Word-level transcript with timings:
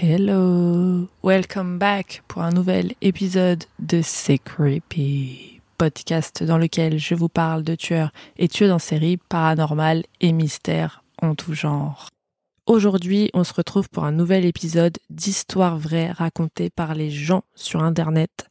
Hello. 0.00 1.06
Welcome 1.22 1.78
back 1.78 2.22
pour 2.26 2.42
un 2.42 2.50
nouvel 2.50 2.94
épisode 3.02 3.64
de 3.78 4.00
C'est 4.02 4.38
creepy. 4.38 5.60
Podcast 5.76 6.42
dans 6.42 6.56
lequel 6.56 6.98
je 6.98 7.14
vous 7.14 7.28
parle 7.28 7.62
de 7.62 7.74
tueurs 7.74 8.12
et 8.38 8.48
tueurs 8.48 8.74
en 8.74 8.78
série 8.78 9.18
paranormales 9.18 10.04
et 10.20 10.32
mystères 10.32 11.04
en 11.20 11.34
tout 11.34 11.52
genre. 11.52 12.08
Aujourd'hui, 12.66 13.30
on 13.34 13.44
se 13.44 13.52
retrouve 13.52 13.88
pour 13.90 14.04
un 14.04 14.12
nouvel 14.12 14.46
épisode 14.46 14.96
d'histoires 15.10 15.78
vraies 15.78 16.10
racontées 16.10 16.70
par 16.70 16.94
les 16.94 17.10
gens 17.10 17.44
sur 17.54 17.82
Internet. 17.82 18.48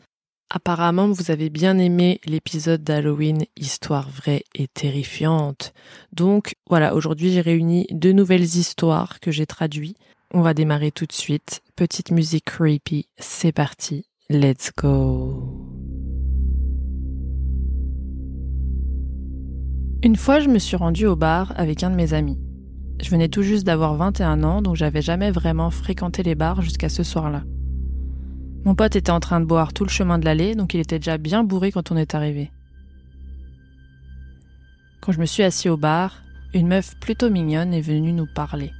Apparemment, 0.49 1.07
vous 1.07 1.31
avez 1.31 1.49
bien 1.49 1.79
aimé 1.79 2.19
l'épisode 2.25 2.83
d'Halloween 2.83 3.45
Histoire 3.57 4.09
vraie 4.09 4.43
et 4.53 4.67
terrifiante. 4.67 5.73
Donc 6.13 6.55
voilà, 6.69 6.93
aujourd'hui 6.93 7.31
j'ai 7.31 7.41
réuni 7.41 7.87
deux 7.89 8.11
nouvelles 8.11 8.43
histoires 8.43 9.19
que 9.19 9.31
j'ai 9.31 9.45
traduites. 9.45 9.97
On 10.33 10.39
va 10.39 10.53
démarrer 10.53 10.91
tout 10.91 11.05
de 11.05 11.11
suite. 11.11 11.61
Petite 11.75 12.09
musique 12.09 12.45
creepy, 12.45 13.05
c'est 13.17 13.51
parti. 13.51 14.05
Let's 14.29 14.71
go. 14.77 15.67
Une 20.03 20.15
fois, 20.15 20.39
je 20.39 20.47
me 20.47 20.57
suis 20.57 20.77
rendue 20.77 21.05
au 21.05 21.17
bar 21.17 21.51
avec 21.57 21.83
un 21.83 21.89
de 21.89 21.95
mes 21.95 22.13
amis. 22.13 22.39
Je 23.01 23.09
venais 23.09 23.27
tout 23.27 23.41
juste 23.41 23.65
d'avoir 23.65 23.95
21 23.95 24.43
ans, 24.43 24.61
donc 24.61 24.77
j'avais 24.77 25.01
jamais 25.01 25.31
vraiment 25.31 25.69
fréquenté 25.69 26.23
les 26.23 26.35
bars 26.35 26.61
jusqu'à 26.61 26.87
ce 26.87 27.03
soir-là. 27.03 27.43
Mon 28.63 28.73
pote 28.73 28.95
était 28.95 29.11
en 29.11 29.19
train 29.19 29.41
de 29.41 29.45
boire 29.45 29.73
tout 29.73 29.83
le 29.83 29.89
chemin 29.89 30.17
de 30.17 30.23
l'allée, 30.23 30.55
donc 30.55 30.73
il 30.73 30.79
était 30.79 30.99
déjà 30.99 31.17
bien 31.17 31.43
bourré 31.43 31.73
quand 31.73 31.91
on 31.91 31.97
est 31.97 32.15
arrivé. 32.15 32.51
Quand 35.01 35.11
je 35.11 35.19
me 35.19 35.25
suis 35.25 35.43
assis 35.43 35.67
au 35.67 35.75
bar, 35.75 36.23
une 36.53 36.69
meuf 36.69 36.95
plutôt 37.01 37.29
mignonne 37.29 37.73
est 37.73 37.81
venue 37.81 38.13
nous 38.13 38.27
parler. 38.33 38.71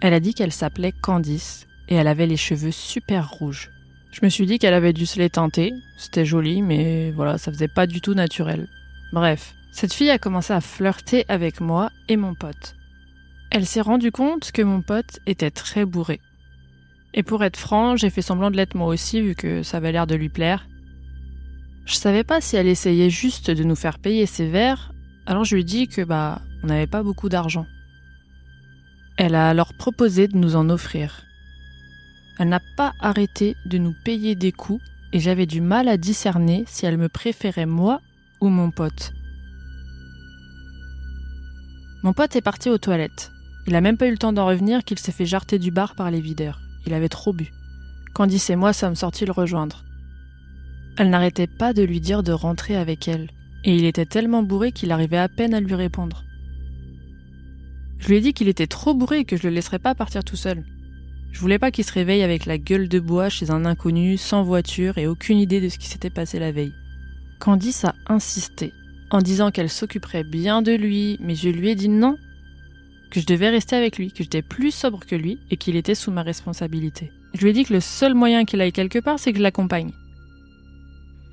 Elle 0.00 0.14
a 0.14 0.20
dit 0.20 0.34
qu'elle 0.34 0.52
s'appelait 0.52 0.92
Candice 0.92 1.66
et 1.88 1.94
elle 1.94 2.08
avait 2.08 2.26
les 2.26 2.36
cheveux 2.36 2.70
super 2.70 3.30
rouges. 3.30 3.70
Je 4.12 4.20
me 4.22 4.30
suis 4.30 4.46
dit 4.46 4.58
qu'elle 4.58 4.74
avait 4.74 4.92
dû 4.92 5.06
se 5.06 5.18
les 5.18 5.30
teinter, 5.30 5.72
c'était 5.96 6.24
joli, 6.24 6.62
mais 6.62 7.10
voilà, 7.12 7.38
ça 7.38 7.52
faisait 7.52 7.68
pas 7.68 7.86
du 7.86 8.00
tout 8.00 8.14
naturel. 8.14 8.68
Bref, 9.12 9.54
cette 9.72 9.92
fille 9.92 10.10
a 10.10 10.18
commencé 10.18 10.52
à 10.52 10.60
flirter 10.60 11.24
avec 11.28 11.60
moi 11.60 11.90
et 12.08 12.16
mon 12.16 12.34
pote. 12.34 12.76
Elle 13.50 13.66
s'est 13.66 13.80
rendue 13.80 14.10
compte 14.10 14.52
que 14.52 14.62
mon 14.62 14.80
pote 14.80 15.20
était 15.26 15.50
très 15.50 15.84
bourré. 15.84 16.20
Et 17.14 17.22
pour 17.22 17.44
être 17.44 17.56
franc, 17.56 17.96
j'ai 17.96 18.10
fait 18.10 18.22
semblant 18.22 18.50
de 18.50 18.56
l'être 18.56 18.74
moi 18.76 18.86
aussi 18.86 19.20
vu 19.20 19.34
que 19.34 19.62
ça 19.62 19.76
avait 19.78 19.92
l'air 19.92 20.06
de 20.06 20.14
lui 20.14 20.28
plaire. 20.28 20.66
Je 21.84 21.94
savais 21.94 22.24
pas 22.24 22.40
si 22.40 22.56
elle 22.56 22.68
essayait 22.68 23.10
juste 23.10 23.50
de 23.50 23.64
nous 23.64 23.74
faire 23.74 23.98
payer 23.98 24.26
ses 24.26 24.48
verres, 24.48 24.92
alors 25.26 25.44
je 25.44 25.54
lui 25.54 25.62
ai 25.62 25.64
dit 25.64 25.88
que 25.88 26.02
bah 26.02 26.40
on 26.62 26.68
n'avait 26.68 26.86
pas 26.86 27.02
beaucoup 27.02 27.28
d'argent. 27.28 27.66
Elle 29.22 29.34
a 29.34 29.50
alors 29.50 29.74
proposé 29.74 30.28
de 30.28 30.38
nous 30.38 30.56
en 30.56 30.70
offrir. 30.70 31.26
Elle 32.38 32.48
n'a 32.48 32.62
pas 32.78 32.94
arrêté 33.00 33.54
de 33.66 33.76
nous 33.76 33.92
payer 34.02 34.34
des 34.34 34.50
coups 34.50 34.82
et 35.12 35.20
j'avais 35.20 35.44
du 35.44 35.60
mal 35.60 35.88
à 35.88 35.98
discerner 35.98 36.64
si 36.66 36.86
elle 36.86 36.96
me 36.96 37.10
préférait 37.10 37.66
moi 37.66 38.00
ou 38.40 38.48
mon 38.48 38.70
pote. 38.70 39.12
Mon 42.02 42.14
pote 42.14 42.34
est 42.34 42.40
parti 42.40 42.70
aux 42.70 42.78
toilettes. 42.78 43.30
Il 43.66 43.76
a 43.76 43.82
même 43.82 43.98
pas 43.98 44.06
eu 44.06 44.10
le 44.10 44.16
temps 44.16 44.32
d'en 44.32 44.46
revenir 44.46 44.84
qu'il 44.84 44.98
s'est 44.98 45.12
fait 45.12 45.26
jarter 45.26 45.58
du 45.58 45.70
bar 45.70 45.96
par 45.96 46.10
les 46.10 46.22
videurs. 46.22 46.58
Il 46.86 46.94
avait 46.94 47.10
trop 47.10 47.34
bu. 47.34 47.52
Candice 48.14 48.48
et 48.48 48.56
moi 48.56 48.72
sommes 48.72 48.96
sortis 48.96 49.26
le 49.26 49.32
rejoindre. 49.32 49.84
Elle 50.96 51.10
n'arrêtait 51.10 51.46
pas 51.46 51.74
de 51.74 51.82
lui 51.82 52.00
dire 52.00 52.22
de 52.22 52.32
rentrer 52.32 52.74
avec 52.74 53.06
elle, 53.06 53.28
et 53.64 53.76
il 53.76 53.84
était 53.84 54.06
tellement 54.06 54.42
bourré 54.42 54.72
qu'il 54.72 54.92
arrivait 54.92 55.18
à 55.18 55.28
peine 55.28 55.52
à 55.52 55.60
lui 55.60 55.74
répondre. 55.74 56.24
Je 58.00 58.08
lui 58.08 58.16
ai 58.16 58.20
dit 58.20 58.32
qu'il 58.32 58.48
était 58.48 58.66
trop 58.66 58.94
bourré 58.94 59.20
et 59.20 59.24
que 59.24 59.36
je 59.36 59.44
le 59.44 59.54
laisserais 59.54 59.78
pas 59.78 59.94
partir 59.94 60.24
tout 60.24 60.36
seul. 60.36 60.64
Je 61.32 61.38
voulais 61.38 61.58
pas 61.58 61.70
qu'il 61.70 61.84
se 61.84 61.92
réveille 61.92 62.22
avec 62.22 62.46
la 62.46 62.58
gueule 62.58 62.88
de 62.88 62.98
bois 62.98 63.28
chez 63.28 63.50
un 63.50 63.64
inconnu, 63.64 64.16
sans 64.16 64.42
voiture 64.42 64.98
et 64.98 65.06
aucune 65.06 65.38
idée 65.38 65.60
de 65.60 65.68
ce 65.68 65.78
qui 65.78 65.86
s'était 65.86 66.10
passé 66.10 66.38
la 66.38 66.50
veille. 66.50 66.72
Candice 67.38 67.84
a 67.84 67.94
insisté, 68.08 68.72
en 69.10 69.18
disant 69.18 69.50
qu'elle 69.50 69.70
s'occuperait 69.70 70.24
bien 70.24 70.62
de 70.62 70.72
lui, 70.72 71.18
mais 71.20 71.34
je 71.34 71.48
lui 71.48 71.68
ai 71.68 71.74
dit 71.74 71.88
non, 71.88 72.16
que 73.10 73.20
je 73.20 73.26
devais 73.26 73.50
rester 73.50 73.76
avec 73.76 73.98
lui, 73.98 74.12
que 74.12 74.22
j'étais 74.22 74.42
plus 74.42 74.72
sobre 74.72 75.04
que 75.04 75.14
lui 75.14 75.38
et 75.50 75.56
qu'il 75.56 75.76
était 75.76 75.94
sous 75.94 76.10
ma 76.10 76.22
responsabilité. 76.22 77.12
Je 77.34 77.42
lui 77.42 77.50
ai 77.50 77.52
dit 77.52 77.64
que 77.64 77.74
le 77.74 77.80
seul 77.80 78.14
moyen 78.14 78.44
qu'il 78.44 78.60
aille 78.60 78.72
quelque 78.72 78.98
part, 78.98 79.18
c'est 79.18 79.32
que 79.32 79.38
je 79.38 79.42
l'accompagne. 79.42 79.92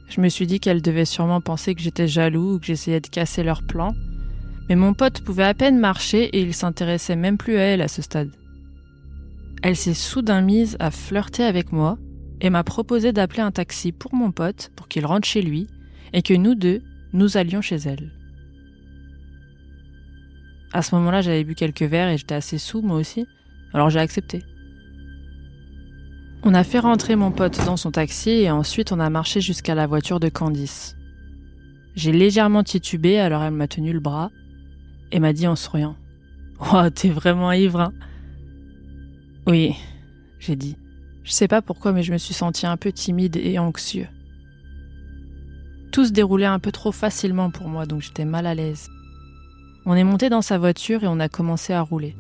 Je 0.10 0.22
me 0.22 0.30
suis 0.30 0.48
dit 0.48 0.60
qu'elle 0.60 0.82
devait 0.82 1.06
sûrement 1.06 1.42
penser 1.42 1.76
que 1.76 1.82
j'étais 1.82 2.08
jaloux 2.08 2.56
ou 2.56 2.60
que 2.60 2.66
j'essayais 2.66 3.02
de 3.02 3.08
casser 3.08 3.44
leur 3.44 3.62
plan, 3.64 3.94
mais 4.70 4.76
mon 4.76 4.94
pote 4.94 5.22
pouvait 5.22 5.44
à 5.44 5.54
peine 5.54 5.80
marcher 5.80 6.26
et 6.26 6.42
il 6.42 6.54
s'intéressait 6.54 7.16
même 7.16 7.38
plus 7.38 7.58
à 7.58 7.62
elle 7.62 7.82
à 7.82 7.88
ce 7.88 8.02
stade. 8.02 8.32
Elle 9.64 9.76
s'est 9.76 9.94
soudain 9.94 10.42
mise 10.42 10.78
à 10.80 10.92
flirter 10.92 11.44
avec 11.44 11.72
moi 11.72 11.98
et 12.42 12.50
m'a 12.50 12.64
proposé 12.64 13.12
d'appeler 13.12 13.42
un 13.42 13.52
taxi 13.52 13.92
pour 13.92 14.14
mon 14.14 14.32
pote 14.32 14.72
pour 14.76 14.88
qu'il 14.88 15.06
rentre 15.06 15.28
chez 15.28 15.42
lui 15.42 15.68
et 16.14 16.22
que 16.22 16.34
nous 16.34 16.56
deux, 16.56 16.82
nous 17.14 17.38
allions 17.38 17.62
chez 17.62 17.78
elle. 17.78 18.12
À 20.74 20.82
ce 20.82 20.94
moment-là, 20.96 21.22
j'avais 21.22 21.44
bu 21.44 21.56
quelques 21.56 21.84
verres 21.84 22.10
et 22.10 22.18
j'étais 22.18 22.36
assez 22.36 22.58
sous 22.58 22.82
moi 22.82 22.98
aussi, 22.98 23.26
alors 23.74 23.90
j'ai 23.90 24.00
accepté. 24.00 24.44
On 26.44 26.54
a 26.54 26.64
fait 26.64 26.80
rentrer 26.80 27.16
mon 27.16 27.32
pote 27.32 27.66
dans 27.66 27.78
son 27.78 27.92
taxi 27.92 28.30
et 28.30 28.52
ensuite 28.52 28.92
on 28.92 29.00
a 29.00 29.10
marché 29.10 29.42
jusqu'à 29.42 29.76
la 29.76 29.88
voiture 29.88 30.20
de 30.20 30.30
Candice. 30.30 30.96
J'ai 31.96 32.12
légèrement 32.12 32.64
titubé 32.64 33.18
alors 33.18 33.42
elle 33.42 33.54
m'a 33.54 33.68
tenu 33.68 33.92
le 33.92 34.00
bras 34.00 34.30
et 35.12 35.19
m'a 35.19 35.34
dit 35.34 35.47
en 35.47 35.56
souriant 35.56 35.95
Oh, 36.59 36.90
t'es 36.94 37.09
vraiment 37.09 37.51
ivre, 37.51 37.81
hein 37.81 37.94
Oui, 39.45 39.75
j'ai 40.39 40.56
dit. 40.56 40.75
Je 41.24 41.31
sais 41.31 41.48
pas 41.48 41.62
pourquoi, 41.62 41.92
mais 41.92 42.04
je 42.04 42.13
me 42.13 42.18
suis 42.18 42.33
senti 42.33 42.65
un 42.65 42.77
peu 42.77 42.92
timide 42.92 43.36
et 43.36 43.59
anxieux. 43.59 44.07
Tout 45.92 46.06
se 46.06 46.12
déroulait 46.12 46.45
un 46.45 46.59
peu 46.59 46.71
trop 46.71 46.92
facilement 46.92 47.51
pour 47.51 47.68
moi, 47.68 47.86
donc 47.86 48.01
j'étais 48.01 48.25
mal 48.25 48.45
à 48.45 48.56
l'aise. 48.56 48.88
On 49.86 49.95
est 49.95 50.04
monté 50.04 50.30
dans 50.30 50.42
sa 50.42 50.57
voiture 50.57 51.04
et 51.04 51.07
on 51.07 51.19
a 51.19 51.30
commencé 51.30 51.74
à 51.74 51.81
rouler. 51.81 52.15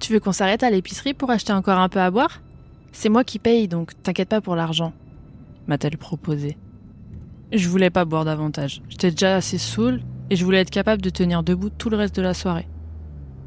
Tu 0.00 0.12
veux 0.12 0.20
qu'on 0.20 0.32
s'arrête 0.32 0.62
à 0.62 0.70
l'épicerie 0.70 1.14
pour 1.14 1.30
acheter 1.30 1.52
encore 1.52 1.78
un 1.78 1.88
peu 1.88 2.00
à 2.00 2.10
boire? 2.10 2.40
C'est 2.92 3.08
moi 3.08 3.24
qui 3.24 3.38
paye, 3.38 3.68
donc 3.68 3.92
t'inquiète 4.02 4.28
pas 4.28 4.40
pour 4.40 4.54
l'argent, 4.54 4.92
m'a-t-elle 5.68 5.98
proposé. 5.98 6.56
Je 7.52 7.68
voulais 7.68 7.90
pas 7.90 8.04
boire 8.04 8.24
davantage. 8.24 8.82
J'étais 8.88 9.10
déjà 9.10 9.36
assez 9.36 9.58
saoul 9.58 10.02
et 10.30 10.36
je 10.36 10.44
voulais 10.44 10.60
être 10.60 10.70
capable 10.70 11.02
de 11.02 11.10
tenir 11.10 11.42
debout 11.42 11.70
tout 11.70 11.90
le 11.90 11.96
reste 11.96 12.16
de 12.16 12.22
la 12.22 12.34
soirée. 12.34 12.68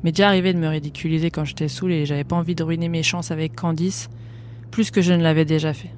Mais 0.03 0.11
déjà 0.11 0.27
arrivé 0.27 0.53
de 0.53 0.59
me 0.59 0.67
ridiculiser 0.67 1.31
quand 1.31 1.43
j'étais 1.43 1.67
saoul 1.67 1.91
et 1.91 2.05
j'avais 2.05 2.23
pas 2.23 2.37
envie 2.37 2.55
de 2.55 2.63
ruiner 2.63 2.87
mes 2.87 3.03
chances 3.03 3.31
avec 3.31 3.55
Candice, 3.55 4.09
plus 4.71 4.91
que 4.91 5.01
je 5.01 5.13
ne 5.13 5.21
l'avais 5.21 5.45
déjà 5.45 5.73
fait. 5.73 5.93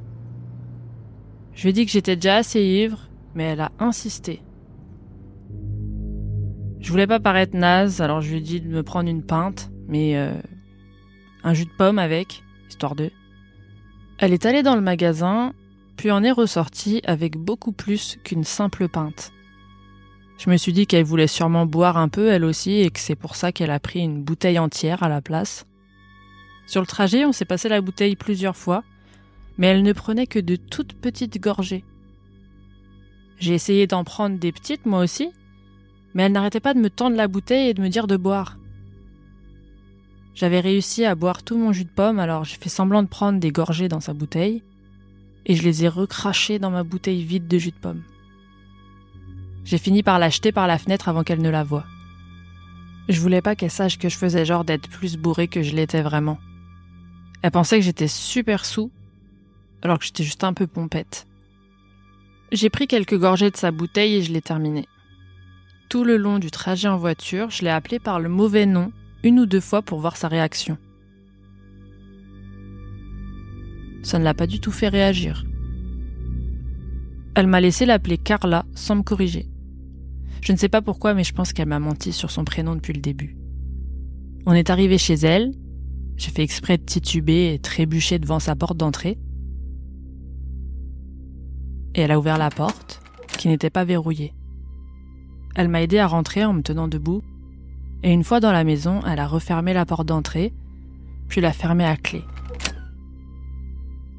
Je 1.54 1.64
lui 1.64 1.70
ai 1.70 1.74
dit 1.74 1.86
que 1.86 1.92
j'étais 1.92 2.16
déjà 2.16 2.38
assez 2.38 2.64
ivre 2.64 3.08
mais 3.36 3.44
elle 3.44 3.62
a 3.62 3.72
insisté. 3.80 4.42
Je 6.80 6.90
voulais 6.90 7.08
pas 7.08 7.20
paraître 7.20 7.56
naze, 7.56 8.02
alors 8.02 8.22
je 8.22 8.32
lui 8.32 8.38
ai 8.38 8.42
dit 8.42 8.62
de 8.62 8.68
me 8.68 8.84
prendre 8.84 9.10
une 9.10 9.24
pinte, 9.24 9.72
mais 9.88 10.18
euh, 10.18 10.34
un 11.44 11.54
jus 11.54 11.66
de 11.66 11.72
pomme 11.78 12.00
avec, 12.00 12.44
histoire 12.70 12.96
de. 12.96 13.12
Elle 14.18 14.34
est 14.34 14.46
allée 14.46 14.64
dans 14.64 14.76
le 14.76 14.82
magasin, 14.82 15.54
puis 15.96 16.12
en 16.12 16.24
est 16.24 16.32
ressortie 16.32 17.02
avec 17.06 17.38
beaucoup 17.38 17.72
plus 17.72 18.18
qu'une 18.24 18.44
simple 18.44 18.88
pinte. 18.88 19.32
Je 20.38 20.50
me 20.50 20.58
suis 20.58 20.74
dit 20.74 20.88
qu'elle 20.88 21.04
voulait 21.04 21.28
sûrement 21.28 21.68
boire 21.68 21.98
un 21.98 22.10
peu 22.10 22.30
elle 22.30 22.46
aussi 22.46 22.80
et 22.80 22.90
que 22.90 23.00
c'est 23.00 23.16
pour 23.16 23.36
ça 23.36 23.52
qu'elle 23.52 23.70
a 23.70 23.80
pris 23.80 24.00
une 24.00 24.24
bouteille 24.24 24.58
entière 24.58 25.04
à 25.04 25.10
la 25.10 25.22
place. 25.22 25.68
Sur 26.66 26.82
le 26.82 26.88
trajet, 26.88 27.26
on 27.26 27.32
s'est 27.32 27.46
passé 27.46 27.70
la 27.70 27.82
bouteille 27.82 28.16
plusieurs 28.16 28.56
fois, 28.58 28.84
mais 29.58 29.68
elle 29.68 29.84
ne 29.84 29.94
prenait 29.94 30.26
que 30.26 30.40
de 30.40 30.56
toutes 30.56 30.94
petites 30.94 31.40
gorgées. 31.40 31.84
J'ai 33.38 33.54
essayé 33.54 33.86
d'en 33.88 34.04
prendre 34.04 34.40
des 34.40 34.52
petites 34.52 34.86
moi 34.86 35.02
aussi, 35.02 35.32
mais 36.14 36.24
elle 36.24 36.32
n'arrêtait 36.32 36.60
pas 36.60 36.74
de 36.74 36.80
me 36.80 36.90
tendre 36.90 37.16
la 37.16 37.28
bouteille 37.28 37.70
et 37.70 37.74
de 37.74 37.82
me 37.82 37.90
dire 37.90 38.08
de 38.08 38.18
boire. 38.18 38.58
J'avais 40.34 40.60
réussi 40.60 41.06
à 41.06 41.14
boire 41.14 41.44
tout 41.44 41.58
mon 41.58 41.74
jus 41.74 41.86
de 41.86 41.90
pomme, 41.90 42.20
alors 42.20 42.46
j'ai 42.46 42.58
fait 42.58 42.70
semblant 42.70 43.04
de 43.04 43.08
prendre 43.08 43.40
des 43.40 43.52
gorgées 43.52 43.90
dans 43.90 44.00
sa 44.00 44.14
bouteille, 44.14 44.64
et 45.46 45.56
je 45.56 45.64
les 45.64 45.84
ai 45.86 45.88
recrachées 45.88 46.60
dans 46.60 46.72
ma 46.72 46.84
bouteille 46.84 47.24
vide 47.24 47.48
de 47.48 47.58
jus 47.58 47.72
de 47.72 47.76
pomme. 47.76 48.04
J'ai 49.64 49.78
fini 49.78 50.04
par 50.04 50.20
l'acheter 50.20 50.52
par 50.52 50.68
la 50.68 50.78
fenêtre 50.78 51.10
avant 51.10 51.24
qu'elle 51.24 51.42
ne 51.42 51.50
la 51.50 51.64
voie. 51.64 51.86
Je 53.10 53.20
voulais 53.20 53.42
pas 53.42 53.56
qu'elle 53.56 53.72
sache 53.72 53.98
que 53.98 54.10
je 54.10 54.18
faisais 54.18 54.46
genre 54.46 54.64
d'être 54.64 54.90
plus 54.90 55.18
bourré 55.18 55.48
que 55.48 55.62
je 55.62 55.76
l'étais 55.76 56.02
vraiment. 56.02 56.40
Elle 57.42 57.52
pensait 57.52 57.80
que 57.80 57.86
j'étais 57.86 58.08
super 58.08 58.66
sous, 58.66 58.92
alors 59.82 60.00
que 60.00 60.06
j'étais 60.06 60.24
juste 60.24 60.44
un 60.44 60.54
peu 60.54 60.68
pompette. 60.68 61.28
J'ai 62.52 62.70
pris 62.70 62.88
quelques 62.88 63.18
gorgées 63.18 63.50
de 63.50 63.58
sa 63.58 63.72
bouteille 63.72 64.16
et 64.16 64.24
je 64.24 64.32
l'ai 64.32 64.42
terminée. 64.42 64.88
Tout 65.90 66.04
le 66.04 66.18
long 66.18 66.40
du 66.40 66.52
trajet 66.52 66.88
en 66.88 66.98
voiture, 66.98 67.50
je 67.50 67.64
l'ai 67.64 67.70
appelée 67.70 68.00
par 68.00 68.20
le 68.20 68.30
mauvais 68.30 68.66
nom 68.66 68.92
une 69.24 69.40
ou 69.40 69.46
deux 69.46 69.60
fois 69.60 69.82
pour 69.82 70.00
voir 70.00 70.18
sa 70.18 70.28
réaction. 70.28 70.78
Ça 74.04 74.20
ne 74.20 74.24
l'a 74.24 74.34
pas 74.34 74.48
du 74.48 74.60
tout 74.60 74.72
fait 74.72 74.90
réagir. 74.90 75.46
Elle 77.36 77.48
m'a 77.48 77.62
laissé 77.62 77.86
l'appeler 77.86 78.18
Carla 78.18 78.66
sans 78.76 78.96
me 78.96 79.04
corriger. 79.04 79.48
Je 80.42 80.52
ne 80.52 80.58
sais 80.58 80.70
pas 80.70 80.82
pourquoi, 80.82 81.14
mais 81.14 81.24
je 81.24 81.34
pense 81.34 81.54
qu'elle 81.54 81.68
m'a 81.68 81.80
menti 81.80 82.12
sur 82.12 82.32
son 82.32 82.44
prénom 82.44 82.76
depuis 82.76 82.94
le 82.94 83.02
début. 83.02 83.38
On 84.46 84.54
est 84.54 84.70
arrivé 84.70 84.98
chez 84.98 85.14
elle. 85.14 85.52
J'ai 86.18 86.32
fait 86.32 86.44
exprès 86.44 86.78
de 86.78 86.84
tituber 86.84 87.54
et 87.54 87.60
trébucher 87.60 88.20
devant 88.20 88.40
sa 88.40 88.56
porte 88.56 88.78
d'entrée. 88.78 89.18
Et 91.96 92.02
elle 92.02 92.12
a 92.12 92.20
ouvert 92.20 92.38
la 92.38 92.50
porte, 92.50 93.02
qui 93.38 93.48
n'était 93.48 93.70
pas 93.70 93.86
verrouillée. 93.86 94.34
Elle 95.56 95.68
m'a 95.68 95.82
aidé 95.82 96.00
à 96.00 96.08
rentrer 96.08 96.44
en 96.46 96.54
me 96.54 96.62
tenant 96.62 96.88
debout, 96.88 97.22
et 98.04 98.12
une 98.12 98.24
fois 98.24 98.40
dans 98.40 98.52
la 98.52 98.64
maison, 98.64 99.02
elle 99.06 99.20
a 99.20 99.28
refermé 99.28 99.74
la 99.74 99.86
porte 99.86 100.08
d'entrée, 100.08 100.54
puis 101.28 101.42
l'a 101.42 101.54
fermée 101.54 101.86
à 101.86 101.98
clé. 101.98 102.24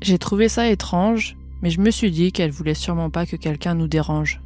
J'ai 0.02 0.18
trouvé 0.18 0.48
ça 0.48 0.68
étrange, 0.68 1.36
mais 1.62 1.70
je 1.70 1.80
me 1.80 1.92
suis 1.92 2.10
dit 2.10 2.32
qu'elle 2.32 2.50
voulait 2.50 2.74
sûrement 2.74 3.08
pas 3.08 3.24
que 3.24 3.36
quelqu'un 3.36 3.74
nous 3.74 3.86
dérange. 3.86 4.40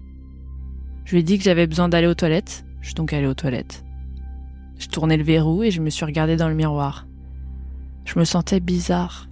Je 1.07 1.13
lui 1.13 1.21
ai 1.21 1.23
dit 1.23 1.39
que 1.39 1.45
j'avais 1.45 1.67
besoin 1.67 1.89
d'aller 1.89 2.07
aux 2.07 2.15
toilettes. 2.15 2.67
Je 2.83 2.89
suis 2.89 2.95
donc 2.95 3.15
allée 3.15 3.27
aux 3.27 3.35
toilettes. 3.35 3.83
Je 4.79 4.89
tournais 4.89 5.17
le 5.17 5.25
verrou 5.25 5.63
et 5.63 5.71
je 5.71 5.81
me 5.81 5.89
suis 5.89 6.05
regardée 6.05 6.37
dans 6.37 6.51
le 6.51 6.55
miroir. 6.55 7.07
Je 8.05 8.19
me 8.19 8.27
sentais 8.27 8.61
bizarre. 8.61 9.29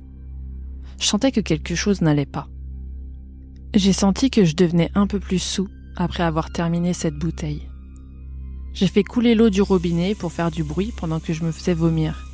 Je 0.98 1.04
sentais 1.04 1.30
que 1.30 1.42
quelque 1.42 1.74
chose 1.74 2.00
n'allait 2.00 2.24
pas. 2.24 2.48
J'ai 3.74 3.92
senti 3.92 4.30
que 4.30 4.46
je 4.46 4.56
devenais 4.56 4.90
un 4.94 5.06
peu 5.06 5.20
plus 5.20 5.40
sous 5.40 5.68
après 5.94 6.22
avoir 6.22 6.50
terminé 6.50 6.94
cette 6.94 7.18
bouteille. 7.18 7.68
J'ai 8.72 8.86
fait 8.86 9.04
couler 9.04 9.34
l'eau 9.34 9.50
du 9.50 9.60
robinet 9.60 10.14
pour 10.14 10.32
faire 10.32 10.50
du 10.50 10.64
bruit 10.64 10.92
pendant 10.96 11.20
que 11.20 11.34
je 11.34 11.44
me 11.44 11.52
faisais 11.52 11.74
vomir. 11.74 12.26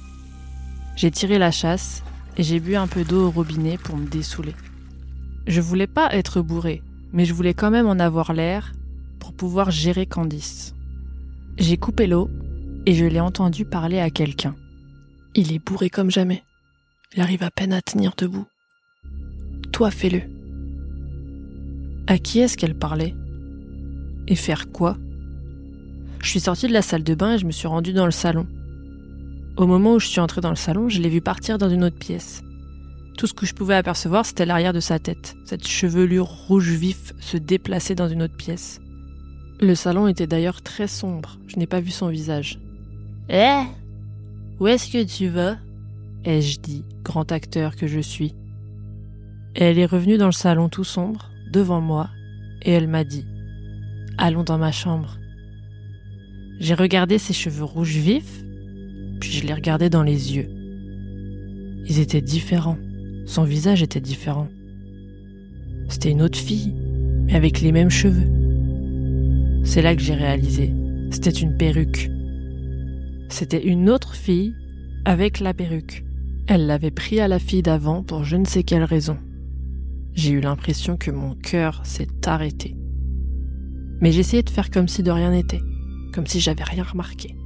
J'ai 0.94 1.10
tiré 1.10 1.38
la 1.38 1.50
chasse 1.50 2.04
et 2.36 2.42
j'ai 2.42 2.60
bu 2.60 2.76
un 2.76 2.86
peu 2.86 3.04
d'eau 3.04 3.26
au 3.26 3.30
robinet 3.30 3.78
pour 3.78 3.96
me 3.96 4.06
dessouler. 4.06 4.54
Je 5.46 5.60
voulais 5.60 5.86
pas 5.86 6.14
être 6.14 6.40
bourré, 6.40 6.82
mais 7.12 7.24
je 7.24 7.34
voulais 7.34 7.54
quand 7.54 7.70
même 7.70 7.86
en 7.86 7.98
avoir 7.98 8.32
l'air 8.32 8.72
pour 9.18 9.32
pouvoir 9.32 9.70
gérer 9.70 10.06
Candice. 10.06 10.74
J'ai 11.58 11.76
coupé 11.76 12.06
l'eau 12.06 12.30
et 12.86 12.94
je 12.94 13.04
l'ai 13.04 13.20
entendu 13.20 13.64
parler 13.64 14.00
à 14.00 14.10
quelqu'un. 14.10 14.54
Il 15.34 15.52
est 15.52 15.64
bourré 15.64 15.90
comme 15.90 16.10
jamais. 16.10 16.42
Il 17.14 17.20
arrive 17.22 17.42
à 17.42 17.50
peine 17.50 17.72
à 17.72 17.82
tenir 17.82 18.14
debout. 18.16 18.46
Toi, 19.72 19.90
fais-le. 19.90 20.22
À 22.06 22.18
qui 22.18 22.40
est-ce 22.40 22.56
qu'elle 22.56 22.76
parlait? 22.76 23.14
Et 24.26 24.36
faire 24.36 24.70
quoi? 24.70 24.96
Je 26.22 26.28
suis 26.28 26.40
sortie 26.40 26.68
de 26.68 26.72
la 26.72 26.82
salle 26.82 27.02
de 27.02 27.14
bain 27.14 27.34
et 27.34 27.38
je 27.38 27.46
me 27.46 27.50
suis 27.50 27.68
rendue 27.68 27.92
dans 27.92 28.04
le 28.04 28.10
salon. 28.10 28.46
Au 29.56 29.66
moment 29.66 29.94
où 29.94 30.00
je 30.00 30.06
suis 30.06 30.20
entrée 30.20 30.40
dans 30.40 30.50
le 30.50 30.56
salon, 30.56 30.88
je 30.88 31.00
l'ai 31.00 31.08
vu 31.08 31.20
partir 31.20 31.58
dans 31.58 31.68
une 31.68 31.84
autre 31.84 31.98
pièce. 31.98 32.42
Tout 33.18 33.26
ce 33.26 33.34
que 33.34 33.44
je 33.44 33.54
pouvais 33.54 33.74
apercevoir, 33.74 34.24
c'était 34.24 34.46
l'arrière 34.46 34.72
de 34.72 34.80
sa 34.80 34.98
tête. 34.98 35.36
Cette 35.44 35.66
chevelure 35.66 36.26
rouge 36.26 36.70
vif 36.70 37.12
se 37.20 37.36
déplaçait 37.36 37.94
dans 37.94 38.08
une 38.08 38.22
autre 38.22 38.36
pièce. 38.36 38.80
Le 39.60 39.74
salon 39.74 40.08
était 40.08 40.26
d'ailleurs 40.26 40.62
très 40.62 40.86
sombre. 40.86 41.38
Je 41.46 41.56
n'ai 41.56 41.66
pas 41.66 41.80
vu 41.80 41.90
son 41.90 42.08
visage. 42.08 42.58
Eh? 43.28 43.60
Où 44.58 44.66
est-ce 44.68 44.90
que 44.90 45.04
tu 45.04 45.28
vas? 45.28 45.58
Ai-je 46.24 46.60
dit, 46.60 46.84
grand 47.02 47.30
acteur 47.30 47.76
que 47.76 47.86
je 47.86 48.00
suis. 48.00 48.34
Et 49.54 49.64
elle 49.64 49.78
est 49.78 49.86
revenue 49.86 50.16
dans 50.16 50.26
le 50.26 50.32
salon 50.32 50.68
tout 50.68 50.84
sombre, 50.84 51.30
devant 51.52 51.80
moi, 51.80 52.08
et 52.62 52.72
elle 52.72 52.88
m'a 52.88 53.04
dit 53.04 53.26
Allons 54.16 54.44
dans 54.44 54.58
ma 54.58 54.72
chambre. 54.72 55.18
J'ai 56.58 56.74
regardé 56.74 57.18
ses 57.18 57.32
cheveux 57.32 57.64
rouges 57.64 57.96
vifs, 57.96 58.44
je 59.30 59.46
les 59.46 59.54
regardais 59.54 59.90
dans 59.90 60.02
les 60.02 60.36
yeux. 60.36 60.48
Ils 61.88 62.00
étaient 62.00 62.20
différents. 62.20 62.78
Son 63.26 63.44
visage 63.44 63.82
était 63.82 64.00
différent. 64.00 64.48
C'était 65.88 66.10
une 66.10 66.22
autre 66.22 66.38
fille, 66.38 66.74
mais 67.26 67.34
avec 67.34 67.60
les 67.60 67.72
mêmes 67.72 67.90
cheveux. 67.90 68.28
C'est 69.64 69.82
là 69.82 69.94
que 69.94 70.02
j'ai 70.02 70.14
réalisé. 70.14 70.72
C'était 71.10 71.30
une 71.30 71.56
perruque. 71.56 72.10
C'était 73.28 73.64
une 73.64 73.88
autre 73.88 74.14
fille 74.14 74.54
avec 75.04 75.40
la 75.40 75.54
perruque. 75.54 76.04
Elle 76.48 76.66
l'avait 76.66 76.90
pris 76.90 77.20
à 77.20 77.28
la 77.28 77.38
fille 77.38 77.62
d'avant 77.62 78.02
pour 78.02 78.24
je 78.24 78.36
ne 78.36 78.44
sais 78.44 78.64
quelle 78.64 78.84
raison. 78.84 79.16
J'ai 80.14 80.32
eu 80.32 80.40
l'impression 80.40 80.96
que 80.96 81.10
mon 81.10 81.34
cœur 81.36 81.82
s'est 81.84 82.08
arrêté. 82.26 82.76
Mais 84.00 84.12
j'essayais 84.12 84.42
de 84.42 84.50
faire 84.50 84.70
comme 84.70 84.88
si 84.88 85.02
de 85.02 85.10
rien 85.10 85.30
n'était, 85.30 85.62
comme 86.12 86.26
si 86.26 86.40
j'avais 86.40 86.64
rien 86.64 86.82
remarqué. 86.82 87.36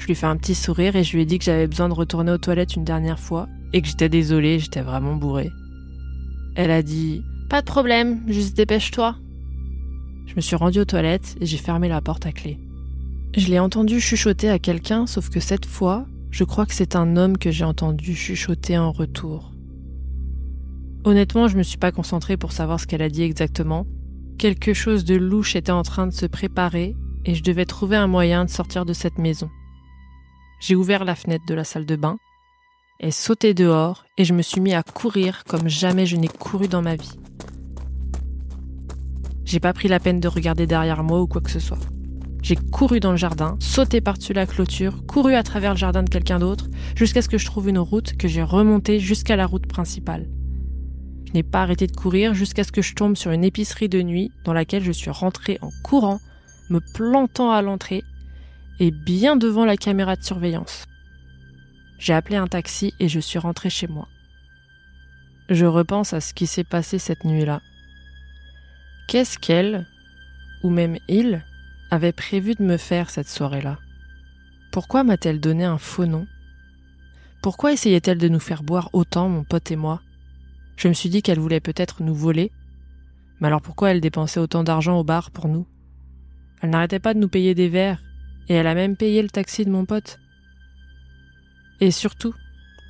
Je 0.00 0.06
lui 0.06 0.14
fais 0.14 0.26
un 0.26 0.38
petit 0.38 0.54
sourire 0.54 0.96
et 0.96 1.04
je 1.04 1.12
lui 1.12 1.22
ai 1.22 1.26
dit 1.26 1.38
que 1.38 1.44
j'avais 1.44 1.66
besoin 1.66 1.90
de 1.90 1.94
retourner 1.94 2.32
aux 2.32 2.38
toilettes 2.38 2.74
une 2.74 2.84
dernière 2.84 3.20
fois 3.20 3.48
et 3.74 3.82
que 3.82 3.86
j'étais 3.86 4.08
désolée, 4.08 4.58
j'étais 4.58 4.80
vraiment 4.80 5.14
bourrée. 5.14 5.50
Elle 6.56 6.70
a 6.70 6.82
dit 6.82 7.22
Pas 7.50 7.60
de 7.60 7.66
problème, 7.66 8.22
juste 8.26 8.56
dépêche-toi. 8.56 9.16
Je 10.24 10.34
me 10.34 10.40
suis 10.40 10.56
rendue 10.56 10.80
aux 10.80 10.84
toilettes 10.86 11.36
et 11.40 11.46
j'ai 11.46 11.58
fermé 11.58 11.88
la 11.88 12.00
porte 12.00 12.24
à 12.24 12.32
clé. 12.32 12.58
Je 13.36 13.48
l'ai 13.48 13.58
entendu 13.58 14.00
chuchoter 14.00 14.48
à 14.48 14.58
quelqu'un, 14.58 15.06
sauf 15.06 15.28
que 15.28 15.38
cette 15.38 15.66
fois, 15.66 16.06
je 16.30 16.44
crois 16.44 16.64
que 16.64 16.74
c'est 16.74 16.96
un 16.96 17.18
homme 17.18 17.36
que 17.36 17.50
j'ai 17.50 17.64
entendu 17.64 18.14
chuchoter 18.14 18.78
en 18.78 18.92
retour. 18.92 19.52
Honnêtement, 21.04 21.46
je 21.46 21.58
me 21.58 21.62
suis 21.62 21.78
pas 21.78 21.92
concentrée 21.92 22.38
pour 22.38 22.52
savoir 22.52 22.80
ce 22.80 22.86
qu'elle 22.86 23.02
a 23.02 23.10
dit 23.10 23.22
exactement. 23.22 23.86
Quelque 24.38 24.72
chose 24.72 25.04
de 25.04 25.16
louche 25.16 25.56
était 25.56 25.72
en 25.72 25.82
train 25.82 26.06
de 26.06 26.12
se 26.12 26.26
préparer 26.26 26.96
et 27.26 27.34
je 27.34 27.42
devais 27.42 27.66
trouver 27.66 27.96
un 27.96 28.06
moyen 28.06 28.46
de 28.46 28.50
sortir 28.50 28.86
de 28.86 28.94
cette 28.94 29.18
maison. 29.18 29.50
J'ai 30.60 30.76
ouvert 30.76 31.04
la 31.04 31.14
fenêtre 31.14 31.46
de 31.46 31.54
la 31.54 31.64
salle 31.64 31.86
de 31.86 31.96
bain, 31.96 32.18
et 33.00 33.10
sauté 33.10 33.54
dehors 33.54 34.04
et 34.18 34.24
je 34.24 34.34
me 34.34 34.42
suis 34.42 34.60
mis 34.60 34.74
à 34.74 34.82
courir 34.82 35.44
comme 35.48 35.68
jamais 35.68 36.04
je 36.06 36.16
n'ai 36.16 36.28
couru 36.28 36.68
dans 36.68 36.82
ma 36.82 36.96
vie. 36.96 37.18
J'ai 39.44 39.58
pas 39.58 39.72
pris 39.72 39.88
la 39.88 39.98
peine 39.98 40.20
de 40.20 40.28
regarder 40.28 40.66
derrière 40.66 41.02
moi 41.02 41.20
ou 41.20 41.26
quoi 41.26 41.40
que 41.40 41.50
ce 41.50 41.60
soit. 41.60 41.78
J'ai 42.42 42.56
couru 42.56 43.00
dans 43.00 43.10
le 43.10 43.16
jardin, 43.16 43.56
sauté 43.58 44.00
par-dessus 44.00 44.32
la 44.32 44.46
clôture, 44.46 45.04
couru 45.06 45.34
à 45.34 45.42
travers 45.42 45.72
le 45.72 45.78
jardin 45.78 46.02
de 46.02 46.10
quelqu'un 46.10 46.38
d'autre, 46.38 46.68
jusqu'à 46.94 47.22
ce 47.22 47.28
que 47.28 47.38
je 47.38 47.46
trouve 47.46 47.68
une 47.68 47.78
route 47.78 48.16
que 48.16 48.28
j'ai 48.28 48.42
remontée 48.42 49.00
jusqu'à 49.00 49.36
la 49.36 49.46
route 49.46 49.66
principale. 49.66 50.28
Je 51.26 51.32
n'ai 51.32 51.42
pas 51.42 51.62
arrêté 51.62 51.86
de 51.86 51.96
courir 51.96 52.34
jusqu'à 52.34 52.64
ce 52.64 52.72
que 52.72 52.82
je 52.82 52.94
tombe 52.94 53.16
sur 53.16 53.30
une 53.30 53.44
épicerie 53.44 53.88
de 53.88 54.02
nuit 54.02 54.30
dans 54.44 54.52
laquelle 54.52 54.82
je 54.82 54.92
suis 54.92 55.10
rentrée 55.10 55.58
en 55.62 55.70
courant, 55.84 56.20
me 56.70 56.80
plantant 56.94 57.50
à 57.50 57.62
l'entrée 57.62 58.02
et 58.80 58.90
bien 58.90 59.36
devant 59.36 59.66
la 59.66 59.76
caméra 59.76 60.16
de 60.16 60.24
surveillance. 60.24 60.86
J'ai 61.98 62.14
appelé 62.14 62.36
un 62.36 62.46
taxi 62.46 62.94
et 62.98 63.08
je 63.08 63.20
suis 63.20 63.38
rentrée 63.38 63.70
chez 63.70 63.86
moi. 63.86 64.08
Je 65.50 65.66
repense 65.66 66.14
à 66.14 66.20
ce 66.20 66.32
qui 66.32 66.46
s'est 66.46 66.64
passé 66.64 66.98
cette 66.98 67.24
nuit-là. 67.24 67.60
Qu'est-ce 69.06 69.38
qu'elle, 69.38 69.86
ou 70.62 70.70
même 70.70 70.96
il, 71.08 71.44
avait 71.90 72.12
prévu 72.12 72.54
de 72.54 72.62
me 72.62 72.78
faire 72.78 73.10
cette 73.10 73.28
soirée-là? 73.28 73.78
Pourquoi 74.72 75.04
m'a-t-elle 75.04 75.40
donné 75.40 75.64
un 75.64 75.78
faux 75.78 76.06
nom? 76.06 76.26
Pourquoi 77.42 77.72
essayait-elle 77.72 78.18
de 78.18 78.28
nous 78.28 78.40
faire 78.40 78.62
boire 78.62 78.88
autant, 78.92 79.28
mon 79.28 79.44
pote 79.44 79.70
et 79.70 79.76
moi? 79.76 80.00
Je 80.76 80.88
me 80.88 80.94
suis 80.94 81.10
dit 81.10 81.20
qu'elle 81.20 81.38
voulait 81.38 81.60
peut-être 81.60 82.02
nous 82.02 82.14
voler, 82.14 82.50
Mais 83.40 83.48
alors 83.48 83.60
pourquoi 83.60 83.90
elle 83.90 84.00
dépensait 84.00 84.40
autant 84.40 84.64
d'argent 84.64 84.98
au 84.98 85.04
bar 85.04 85.30
pour 85.30 85.48
nous? 85.48 85.66
Elle 86.62 86.70
n'arrêtait 86.70 86.98
pas 86.98 87.12
de 87.12 87.18
nous 87.18 87.28
payer 87.28 87.54
des 87.54 87.68
verres, 87.68 88.02
et 88.48 88.54
elle 88.54 88.66
a 88.66 88.74
même 88.74 88.96
payé 88.96 89.22
le 89.22 89.28
taxi 89.28 89.64
de 89.64 89.70
mon 89.70 89.84
pote. 89.84 90.18
Et 91.80 91.90
surtout, 91.90 92.34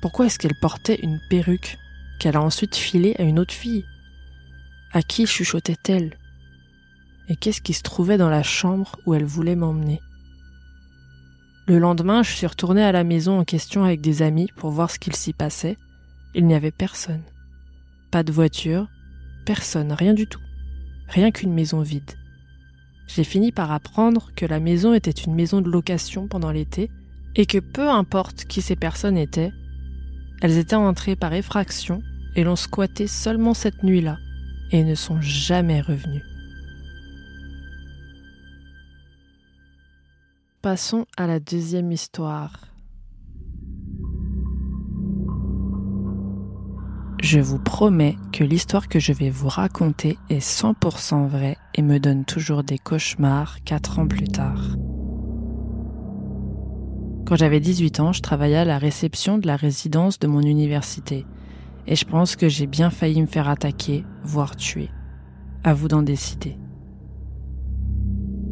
pourquoi 0.01 0.25
est-ce 0.25 0.39
qu'elle 0.39 0.59
portait 0.59 0.99
une 1.01 1.19
perruque 1.29 1.77
qu'elle 2.19 2.35
a 2.35 2.41
ensuite 2.41 2.75
filée 2.75 3.15
à 3.19 3.23
une 3.23 3.39
autre 3.39 3.53
fille? 3.53 3.85
À 4.91 5.01
qui 5.01 5.25
chuchotait-elle? 5.25 6.17
Et 7.29 7.35
qu'est-ce 7.35 7.61
qui 7.61 7.73
se 7.73 7.83
trouvait 7.83 8.17
dans 8.17 8.29
la 8.29 8.43
chambre 8.43 8.97
où 9.05 9.13
elle 9.13 9.25
voulait 9.25 9.55
m'emmener? 9.55 10.01
Le 11.67 11.79
lendemain, 11.79 12.23
je 12.23 12.31
suis 12.31 12.47
retournée 12.47 12.83
à 12.83 12.91
la 12.91 13.03
maison 13.03 13.39
en 13.39 13.45
question 13.45 13.83
avec 13.83 14.01
des 14.01 14.23
amis 14.23 14.49
pour 14.57 14.71
voir 14.71 14.91
ce 14.91 14.99
qu'il 14.99 15.15
s'y 15.15 15.31
passait. 15.31 15.77
Il 16.33 16.45
n'y 16.47 16.55
avait 16.55 16.71
personne. 16.71 17.23
Pas 18.09 18.23
de 18.23 18.31
voiture, 18.31 18.87
personne, 19.45 19.93
rien 19.93 20.13
du 20.13 20.27
tout. 20.27 20.41
Rien 21.07 21.31
qu'une 21.31 21.53
maison 21.53 21.81
vide. 21.81 22.11
J'ai 23.13 23.25
fini 23.25 23.51
par 23.51 23.73
apprendre 23.73 24.31
que 24.37 24.45
la 24.45 24.61
maison 24.61 24.93
était 24.93 25.11
une 25.11 25.35
maison 25.35 25.59
de 25.59 25.69
location 25.69 26.27
pendant 26.27 26.51
l'été 26.51 26.89
et 27.35 27.45
que 27.45 27.57
peu 27.57 27.89
importe 27.89 28.45
qui 28.45 28.61
ces 28.61 28.77
personnes 28.77 29.17
étaient, 29.17 29.51
elles 30.41 30.57
étaient 30.57 30.75
entrées 30.75 31.17
par 31.17 31.33
effraction 31.33 32.01
et 32.37 32.45
l'ont 32.45 32.55
squatté 32.55 33.07
seulement 33.07 33.53
cette 33.53 33.83
nuit-là 33.83 34.17
et 34.71 34.85
ne 34.85 34.95
sont 34.95 35.19
jamais 35.19 35.81
revenues. 35.81 36.23
Passons 40.61 41.05
à 41.17 41.27
la 41.27 41.41
deuxième 41.41 41.91
histoire. 41.91 42.70
Je 47.21 47.39
vous 47.39 47.59
promets 47.59 48.17
que 48.33 48.43
l'histoire 48.43 48.87
que 48.87 48.99
je 48.99 49.13
vais 49.13 49.29
vous 49.29 49.47
raconter 49.47 50.17
est 50.31 50.43
100% 50.43 51.27
vraie 51.27 51.55
et 51.75 51.83
me 51.83 51.99
donne 51.99 52.25
toujours 52.25 52.63
des 52.63 52.79
cauchemars 52.79 53.63
4 53.63 53.99
ans 53.99 54.07
plus 54.07 54.27
tard. 54.27 54.75
Quand 57.27 57.35
j'avais 57.35 57.59
18 57.59 57.99
ans, 57.99 58.11
je 58.11 58.23
travaillais 58.23 58.57
à 58.57 58.65
la 58.65 58.79
réception 58.79 59.37
de 59.37 59.45
la 59.45 59.55
résidence 59.55 60.17
de 60.17 60.25
mon 60.25 60.41
université. 60.41 61.27
Et 61.85 61.95
je 61.95 62.05
pense 62.05 62.35
que 62.35 62.49
j'ai 62.49 62.65
bien 62.65 62.89
failli 62.89 63.21
me 63.21 63.27
faire 63.27 63.49
attaquer, 63.49 64.03
voire 64.23 64.55
tuer. 64.55 64.89
À 65.63 65.75
vous 65.75 65.87
d'en 65.87 66.01
décider. 66.01 66.57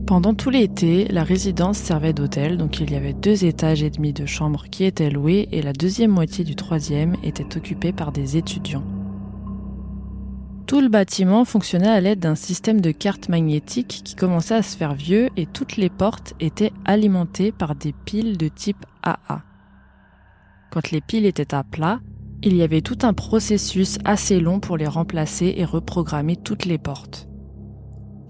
Pendant 0.10 0.34
tout 0.34 0.50
l'été, 0.50 1.06
la 1.10 1.24
résidence 1.24 1.78
servait 1.78 2.14
d'hôtel, 2.14 2.58
donc 2.58 2.80
il 2.80 2.90
y 2.90 2.96
avait 2.96 3.14
deux 3.14 3.46
étages 3.46 3.84
et 3.84 3.92
demi 3.92 4.12
de 4.12 4.26
chambres 4.26 4.66
qui 4.72 4.84
étaient 4.84 5.12
loués 5.12 5.48
et 5.52 5.62
la 5.62 5.72
deuxième 5.72 6.10
moitié 6.10 6.44
du 6.44 6.56
troisième 6.56 7.16
était 7.22 7.56
occupée 7.56 7.92
par 7.92 8.12
des 8.12 8.36
étudiants. 8.36 8.84
Tout 10.66 10.82
le 10.82 10.90
bâtiment 10.90 11.46
fonctionnait 11.46 11.92
à 11.92 12.02
l'aide 12.02 12.22
d'un 12.22 12.34
système 12.34 12.82
de 12.82 12.90
cartes 12.90 13.30
magnétiques 13.30 14.02
qui 14.04 14.16
commençait 14.16 14.56
à 14.56 14.64
se 14.64 14.76
faire 14.76 14.96
vieux 14.96 15.30
et 15.38 15.46
toutes 15.46 15.78
les 15.78 15.92
portes 15.92 16.34
étaient 16.40 16.74
alimentées 16.86 17.52
par 17.52 17.76
des 17.76 17.94
piles 17.94 18.36
de 18.36 18.48
type 18.48 18.84
AA. 19.04 19.44
Quand 20.72 20.90
les 20.90 21.02
piles 21.02 21.28
étaient 21.28 21.54
à 21.54 21.64
plat, 21.64 22.00
il 22.42 22.56
y 22.56 22.64
avait 22.64 22.82
tout 22.82 22.98
un 23.04 23.14
processus 23.14 24.00
assez 24.06 24.40
long 24.40 24.60
pour 24.60 24.76
les 24.76 24.88
remplacer 24.88 25.54
et 25.56 25.66
reprogrammer 25.66 26.36
toutes 26.36 26.66
les 26.66 26.80
portes. 26.80 27.29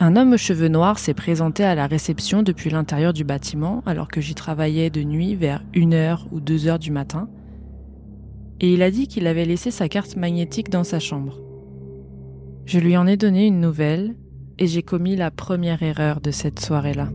Un 0.01 0.15
homme 0.15 0.31
aux 0.31 0.37
cheveux 0.37 0.69
noirs 0.69 0.97
s'est 0.97 1.13
présenté 1.13 1.65
à 1.65 1.75
la 1.75 1.85
réception 1.85 2.41
depuis 2.41 2.69
l'intérieur 2.69 3.11
du 3.11 3.25
bâtiment 3.25 3.83
alors 3.85 4.07
que 4.07 4.21
j'y 4.21 4.33
travaillais 4.33 4.89
de 4.89 5.03
nuit 5.03 5.35
vers 5.35 5.61
1h 5.73 6.19
ou 6.31 6.39
2h 6.39 6.79
du 6.79 6.89
matin. 6.89 7.27
Et 8.61 8.73
il 8.73 8.81
a 8.81 8.91
dit 8.91 9.09
qu'il 9.09 9.27
avait 9.27 9.43
laissé 9.43 9.71
sa 9.71 9.89
carte 9.89 10.15
magnétique 10.15 10.69
dans 10.69 10.85
sa 10.85 11.01
chambre. 11.01 11.41
Je 12.63 12.79
lui 12.79 12.95
en 12.95 13.07
ai 13.07 13.17
donné 13.17 13.45
une 13.45 13.59
nouvelle 13.59 14.15
et 14.57 14.67
j'ai 14.67 14.83
commis 14.83 15.17
la 15.17 15.31
première 15.31 15.83
erreur 15.83 16.21
de 16.21 16.31
cette 16.31 16.61
soirée-là. 16.61 17.09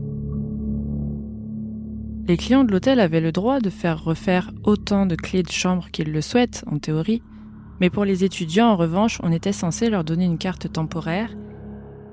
Les 2.27 2.37
clients 2.37 2.65
de 2.65 2.71
l'hôtel 2.71 2.99
avaient 2.99 3.19
le 3.19 3.31
droit 3.31 3.61
de 3.61 3.71
faire 3.71 4.03
refaire 4.03 4.51
autant 4.63 5.07
de 5.07 5.15
clés 5.15 5.41
de 5.41 5.51
chambre 5.51 5.89
qu'ils 5.91 6.11
le 6.11 6.21
souhaitent, 6.21 6.63
en 6.67 6.77
théorie, 6.77 7.23
mais 7.81 7.89
pour 7.89 8.05
les 8.05 8.23
étudiants, 8.23 8.67
en 8.67 8.75
revanche, 8.75 9.19
on 9.23 9.31
était 9.31 9.53
censé 9.53 9.89
leur 9.89 10.03
donner 10.03 10.25
une 10.25 10.37
carte 10.37 10.71
temporaire 10.71 11.35